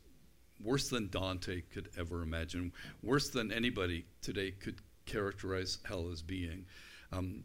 worse 0.63 0.89
than 0.89 1.09
Dante 1.09 1.63
could 1.73 1.89
ever 1.99 2.23
imagine, 2.23 2.73
worse 3.03 3.31
than 3.31 3.53
anybody 3.53 4.05
today 4.23 4.53
could 4.53 4.81
characterize 5.07 5.79
hell 5.85 6.09
as 6.13 6.23
being. 6.23 6.67
Um, 7.13 7.45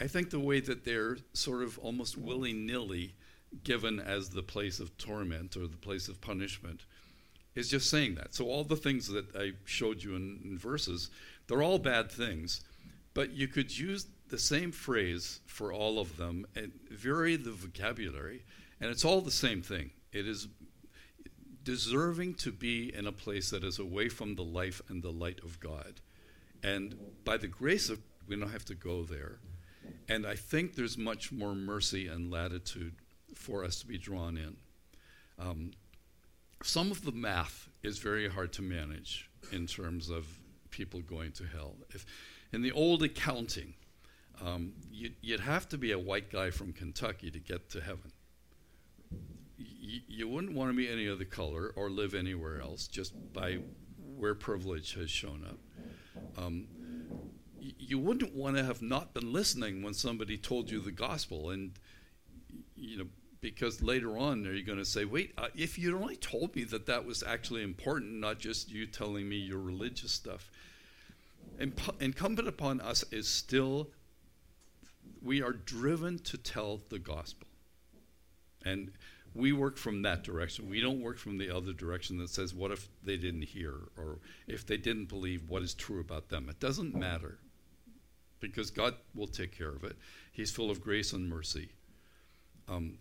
I 0.00 0.06
think 0.06 0.30
the 0.30 0.40
way 0.40 0.60
that 0.60 0.84
they're 0.84 1.18
sort 1.34 1.62
of 1.62 1.78
almost 1.78 2.16
willy 2.16 2.52
nilly 2.52 3.14
given 3.64 4.00
as 4.00 4.30
the 4.30 4.42
place 4.42 4.80
of 4.80 4.96
torment 4.96 5.56
or 5.56 5.66
the 5.66 5.76
place 5.76 6.08
of 6.08 6.20
punishment 6.20 6.84
is 7.54 7.68
just 7.68 7.90
saying 7.90 8.14
that. 8.14 8.34
So, 8.34 8.46
all 8.46 8.64
the 8.64 8.76
things 8.76 9.08
that 9.08 9.34
I 9.36 9.52
showed 9.64 10.02
you 10.02 10.14
in, 10.14 10.40
in 10.44 10.58
verses, 10.58 11.10
they're 11.48 11.62
all 11.62 11.78
bad 11.78 12.10
things, 12.10 12.62
but 13.20 13.32
you 13.32 13.46
could 13.46 13.76
use 13.76 14.06
the 14.30 14.38
same 14.38 14.72
phrase 14.72 15.40
for 15.44 15.74
all 15.74 15.98
of 15.98 16.16
them 16.16 16.46
and 16.56 16.72
vary 16.90 17.36
the 17.36 17.50
vocabulary, 17.50 18.42
and 18.80 18.90
it's 18.90 19.04
all 19.04 19.20
the 19.20 19.30
same 19.30 19.60
thing. 19.60 19.90
It 20.10 20.26
is 20.26 20.48
deserving 21.62 22.36
to 22.36 22.50
be 22.50 22.94
in 22.94 23.06
a 23.06 23.12
place 23.12 23.50
that 23.50 23.62
is 23.62 23.78
away 23.78 24.08
from 24.08 24.36
the 24.36 24.42
life 24.42 24.80
and 24.88 25.02
the 25.02 25.10
light 25.10 25.38
of 25.44 25.60
God. 25.60 26.00
And 26.62 26.94
by 27.22 27.36
the 27.36 27.46
grace 27.46 27.90
of 27.90 27.98
we 28.26 28.36
don't 28.36 28.52
have 28.52 28.64
to 28.64 28.74
go 28.74 29.02
there. 29.02 29.40
And 30.08 30.26
I 30.26 30.34
think 30.34 30.74
there's 30.74 30.96
much 30.96 31.30
more 31.30 31.54
mercy 31.54 32.06
and 32.06 32.30
latitude 32.30 32.94
for 33.34 33.66
us 33.66 33.80
to 33.80 33.86
be 33.86 33.98
drawn 33.98 34.38
in. 34.38 34.56
Um, 35.38 35.72
some 36.62 36.90
of 36.90 37.04
the 37.04 37.12
math 37.12 37.68
is 37.82 37.98
very 37.98 38.30
hard 38.30 38.54
to 38.54 38.62
manage 38.62 39.28
in 39.52 39.66
terms 39.66 40.08
of 40.08 40.26
people 40.70 41.00
going 41.02 41.32
to 41.32 41.44
hell. 41.44 41.74
If 41.90 42.06
in 42.52 42.62
the 42.62 42.72
old 42.72 43.02
accounting, 43.02 43.74
um, 44.44 44.72
you'd, 44.90 45.14
you'd, 45.20 45.40
have 45.40 45.68
to 45.68 45.78
be 45.78 45.92
a 45.92 45.98
white 45.98 46.30
guy 46.30 46.50
from 46.50 46.72
Kentucky 46.72 47.30
to 47.30 47.38
get 47.38 47.68
to 47.70 47.80
heaven. 47.80 48.12
Y- 49.58 50.02
you 50.08 50.28
wouldn't 50.28 50.54
want 50.54 50.70
to 50.70 50.76
be 50.76 50.88
any 50.88 51.08
other 51.08 51.24
color 51.24 51.72
or 51.76 51.90
live 51.90 52.14
anywhere 52.14 52.60
else 52.60 52.86
just 52.86 53.12
by 53.32 53.58
where 54.16 54.34
privilege 54.34 54.94
has 54.94 55.10
shown 55.10 55.44
up. 55.48 55.58
Um, 56.42 56.66
you 57.60 57.98
wouldn't 57.98 58.34
want 58.34 58.56
to 58.56 58.64
have 58.64 58.80
not 58.80 59.12
been 59.12 59.32
listening 59.32 59.82
when 59.82 59.94
somebody 59.94 60.36
told 60.36 60.70
you 60.70 60.80
the 60.80 60.92
gospel, 60.92 61.50
and 61.50 61.72
you 62.76 62.98
know 62.98 63.06
because 63.40 63.82
later 63.82 64.16
on 64.18 64.46
are 64.46 64.52
you 64.52 64.64
going 64.64 64.78
to 64.78 64.84
say, 64.84 65.04
wait, 65.04 65.32
uh, 65.38 65.48
if 65.54 65.78
you'd 65.78 65.94
only 65.94 66.16
told 66.16 66.54
me 66.54 66.64
that 66.64 66.86
that 66.86 67.04
was 67.04 67.22
actually 67.22 67.62
important, 67.62 68.12
not 68.12 68.38
just 68.38 68.70
you 68.70 68.86
telling 68.86 69.28
me 69.28 69.36
your 69.36 69.58
religious 69.58 70.12
stuff. 70.12 70.50
Imp- 71.60 72.02
incumbent 72.02 72.48
upon 72.48 72.80
us 72.80 73.04
is 73.12 73.28
still, 73.28 73.90
we 75.22 75.42
are 75.42 75.52
driven 75.52 76.18
to 76.20 76.38
tell 76.38 76.80
the 76.88 76.98
gospel. 76.98 77.46
And 78.64 78.92
we 79.34 79.52
work 79.52 79.76
from 79.76 80.02
that 80.02 80.24
direction. 80.24 80.68
We 80.68 80.80
don't 80.80 81.02
work 81.02 81.18
from 81.18 81.38
the 81.38 81.54
other 81.54 81.72
direction 81.72 82.18
that 82.18 82.30
says, 82.30 82.54
what 82.54 82.70
if 82.70 82.88
they 83.04 83.16
didn't 83.16 83.44
hear? 83.44 83.74
Or 83.96 84.18
if 84.46 84.66
they 84.66 84.76
didn't 84.76 85.08
believe 85.08 85.48
what 85.48 85.62
is 85.62 85.74
true 85.74 86.00
about 86.00 86.28
them? 86.30 86.48
It 86.48 86.58
doesn't 86.58 86.94
matter 86.94 87.38
because 88.40 88.70
God 88.70 88.94
will 89.14 89.28
take 89.28 89.56
care 89.56 89.68
of 89.68 89.84
it. 89.84 89.96
He's 90.32 90.50
full 90.50 90.70
of 90.70 90.80
grace 90.80 91.12
and 91.12 91.28
mercy. 91.28 91.70
Um, 92.68 92.98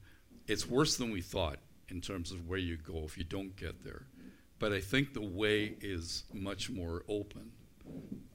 it's 0.47 0.67
worse 0.67 0.97
than 0.97 1.11
we 1.11 1.21
thought 1.21 1.59
in 1.89 2.01
terms 2.01 2.31
of 2.31 2.47
where 2.47 2.59
you 2.59 2.77
go 2.77 3.03
if 3.05 3.17
you 3.17 3.23
don't 3.23 3.55
get 3.55 3.83
there. 3.83 4.03
But 4.59 4.73
I 4.73 4.81
think 4.81 5.13
the 5.13 5.21
way 5.21 5.75
is 5.81 6.25
much 6.33 6.69
more 6.69 7.03
open, 7.07 7.51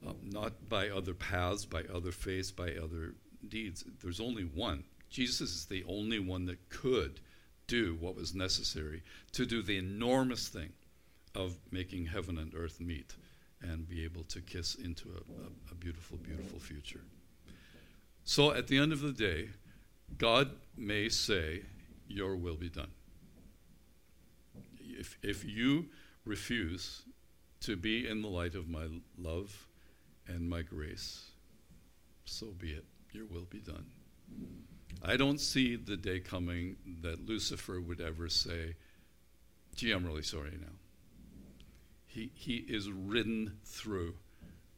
um, 0.05 0.17
not 0.23 0.69
by 0.69 0.89
other 0.89 1.13
paths, 1.13 1.65
by 1.65 1.83
other 1.93 2.11
faiths, 2.11 2.51
by 2.51 2.71
other 2.71 3.15
deeds. 3.47 3.83
There's 4.01 4.19
only 4.19 4.43
one. 4.43 4.83
Jesus 5.09 5.51
is 5.51 5.65
the 5.65 5.83
only 5.87 6.19
one 6.19 6.45
that 6.45 6.69
could 6.69 7.19
do 7.67 7.97
what 7.99 8.15
was 8.15 8.35
necessary 8.35 9.01
to 9.31 9.45
do 9.45 9.61
the 9.61 9.77
enormous 9.77 10.47
thing 10.47 10.71
of 11.33 11.57
making 11.71 12.05
heaven 12.05 12.37
and 12.37 12.53
earth 12.55 12.79
meet 12.79 13.15
and 13.61 13.87
be 13.87 14.03
able 14.03 14.23
to 14.23 14.41
kiss 14.41 14.75
into 14.75 15.09
a, 15.09 15.17
a, 15.17 15.71
a 15.71 15.75
beautiful, 15.75 16.17
beautiful 16.17 16.59
future. 16.59 17.01
So 18.23 18.51
at 18.51 18.67
the 18.67 18.77
end 18.77 18.91
of 18.91 19.01
the 19.01 19.11
day, 19.11 19.49
God 20.17 20.51
may 20.77 21.09
say, 21.09 21.61
your 22.07 22.35
will 22.35 22.55
be 22.55 22.69
done. 22.69 22.91
If, 24.79 25.17
if 25.23 25.43
you 25.43 25.87
refuse 26.25 27.01
to 27.65 27.75
be 27.75 28.07
in 28.07 28.21
the 28.21 28.27
light 28.27 28.53
of 28.53 28.69
my 28.69 28.85
love 29.17 29.67
and 30.27 30.47
my 30.47 30.61
grace, 30.61 31.31
so 32.23 32.45
be 32.59 32.69
it. 32.69 32.85
Your 33.11 33.25
will 33.25 33.47
be 33.49 33.59
done. 33.59 33.87
I 35.03 35.17
don't 35.17 35.39
see 35.39 35.75
the 35.75 35.97
day 35.97 36.19
coming 36.19 36.75
that 37.01 37.25
Lucifer 37.25 37.81
would 37.81 37.99
ever 37.99 38.29
say, 38.29 38.75
gee, 39.75 39.91
I'm 39.91 40.05
really 40.05 40.21
sorry 40.21 40.57
now. 40.61 40.73
He, 42.05 42.31
he 42.35 42.57
is 42.57 42.91
ridden 42.91 43.57
through 43.65 44.13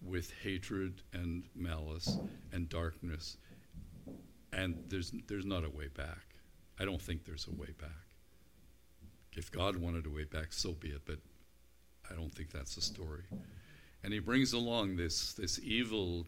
with 0.02 0.32
hatred 0.42 1.02
and 1.12 1.44
malice 1.54 2.18
and 2.54 2.70
darkness, 2.70 3.36
and 4.54 4.82
there's, 4.88 5.12
there's 5.28 5.46
not 5.46 5.66
a 5.66 5.70
way 5.70 5.90
back. 5.90 6.24
I 6.80 6.86
don't 6.86 7.02
think 7.02 7.26
there's 7.26 7.48
a 7.48 7.56
way 7.62 7.74
back. 7.78 7.90
If 9.36 9.52
God 9.52 9.76
wanted 9.76 10.06
a 10.06 10.10
way 10.10 10.24
back, 10.24 10.54
so 10.54 10.72
be 10.72 10.90
it, 10.90 11.02
but 11.06 11.20
I 12.12 12.16
don't 12.16 12.34
think 12.34 12.52
that's 12.52 12.76
the 12.76 12.82
story. 12.82 13.24
And 14.04 14.14
he 14.14 14.20
brings 14.20 14.54
along 14.54 14.96
this, 14.96 15.34
this 15.34 15.60
evil 15.64 16.26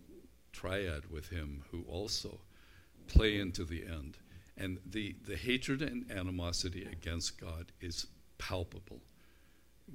triad 0.52 1.10
with 1.10 1.30
him 1.30 1.64
who 1.72 1.84
also 1.88 2.40
play 3.08 3.40
into 3.40 3.64
the 3.64 3.86
end. 3.86 4.18
And 4.58 4.80
the, 4.86 5.16
the 5.26 5.36
hatred 5.36 5.82
and 5.82 6.12
animosity 6.12 6.88
against 6.92 7.40
God 7.40 7.72
is 7.80 8.08
palpable. 8.38 9.02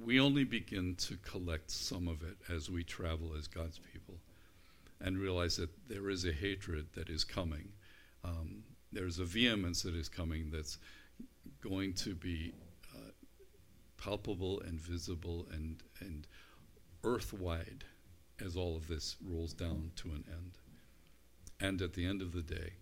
We 0.03 0.19
only 0.19 0.43
begin 0.43 0.95
to 0.95 1.17
collect 1.17 1.69
some 1.71 2.07
of 2.07 2.23
it 2.23 2.37
as 2.49 2.69
we 2.69 2.83
travel 2.83 3.31
as 3.37 3.47
God's 3.47 3.79
people 3.79 4.15
and 4.99 5.17
realize 5.17 5.57
that 5.57 5.69
there 5.87 6.09
is 6.09 6.25
a 6.25 6.31
hatred 6.31 6.87
that 6.95 7.09
is 7.09 7.23
coming. 7.23 7.69
Um, 8.23 8.63
there's 8.91 9.19
a 9.19 9.25
vehemence 9.25 9.83
that 9.83 9.93
is 9.93 10.09
coming 10.09 10.49
that's 10.51 10.79
going 11.61 11.93
to 11.93 12.15
be 12.15 12.53
palpable 13.97 14.59
and 14.61 14.79
visible 14.79 15.47
and, 15.51 15.83
and 15.99 16.27
earth-wide 17.03 17.85
as 18.43 18.55
all 18.55 18.75
of 18.75 18.87
this 18.87 19.15
rolls 19.23 19.53
down 19.53 19.91
to 19.95 20.09
an 20.09 20.25
end. 20.29 20.57
And 21.59 21.81
at 21.81 21.93
the 21.93 22.05
end 22.05 22.21
of 22.21 22.33
the 22.33 22.41
day, 22.41 22.73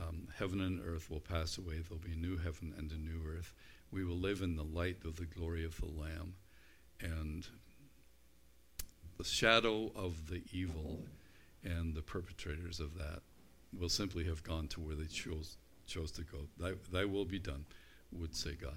um, 0.00 0.28
heaven 0.36 0.60
and 0.60 0.80
earth 0.84 1.10
will 1.10 1.20
pass 1.20 1.58
away. 1.58 1.78
There'll 1.78 2.02
be 2.02 2.12
a 2.12 2.16
new 2.16 2.36
heaven 2.36 2.74
and 2.76 2.90
a 2.90 2.96
new 2.96 3.20
earth. 3.28 3.52
We 3.90 4.04
will 4.04 4.16
live 4.16 4.42
in 4.42 4.56
the 4.56 4.64
light 4.64 4.98
of 5.04 5.16
the 5.16 5.26
glory 5.26 5.64
of 5.64 5.78
the 5.80 5.86
Lamb. 5.86 6.34
And 7.00 7.46
the 9.18 9.24
shadow 9.24 9.92
of 9.94 10.28
the 10.28 10.42
evil 10.52 11.00
and 11.62 11.94
the 11.94 12.02
perpetrators 12.02 12.80
of 12.80 12.96
that 12.98 13.20
will 13.78 13.88
simply 13.88 14.24
have 14.24 14.42
gone 14.42 14.68
to 14.68 14.80
where 14.80 14.96
they 14.96 15.06
chose 15.06 15.56
chose 15.86 16.12
to 16.12 16.22
go. 16.22 16.38
Thy, 16.58 16.72
thy 16.90 17.04
will 17.04 17.24
be 17.24 17.38
done, 17.38 17.64
would 18.12 18.34
say 18.34 18.52
God. 18.52 18.76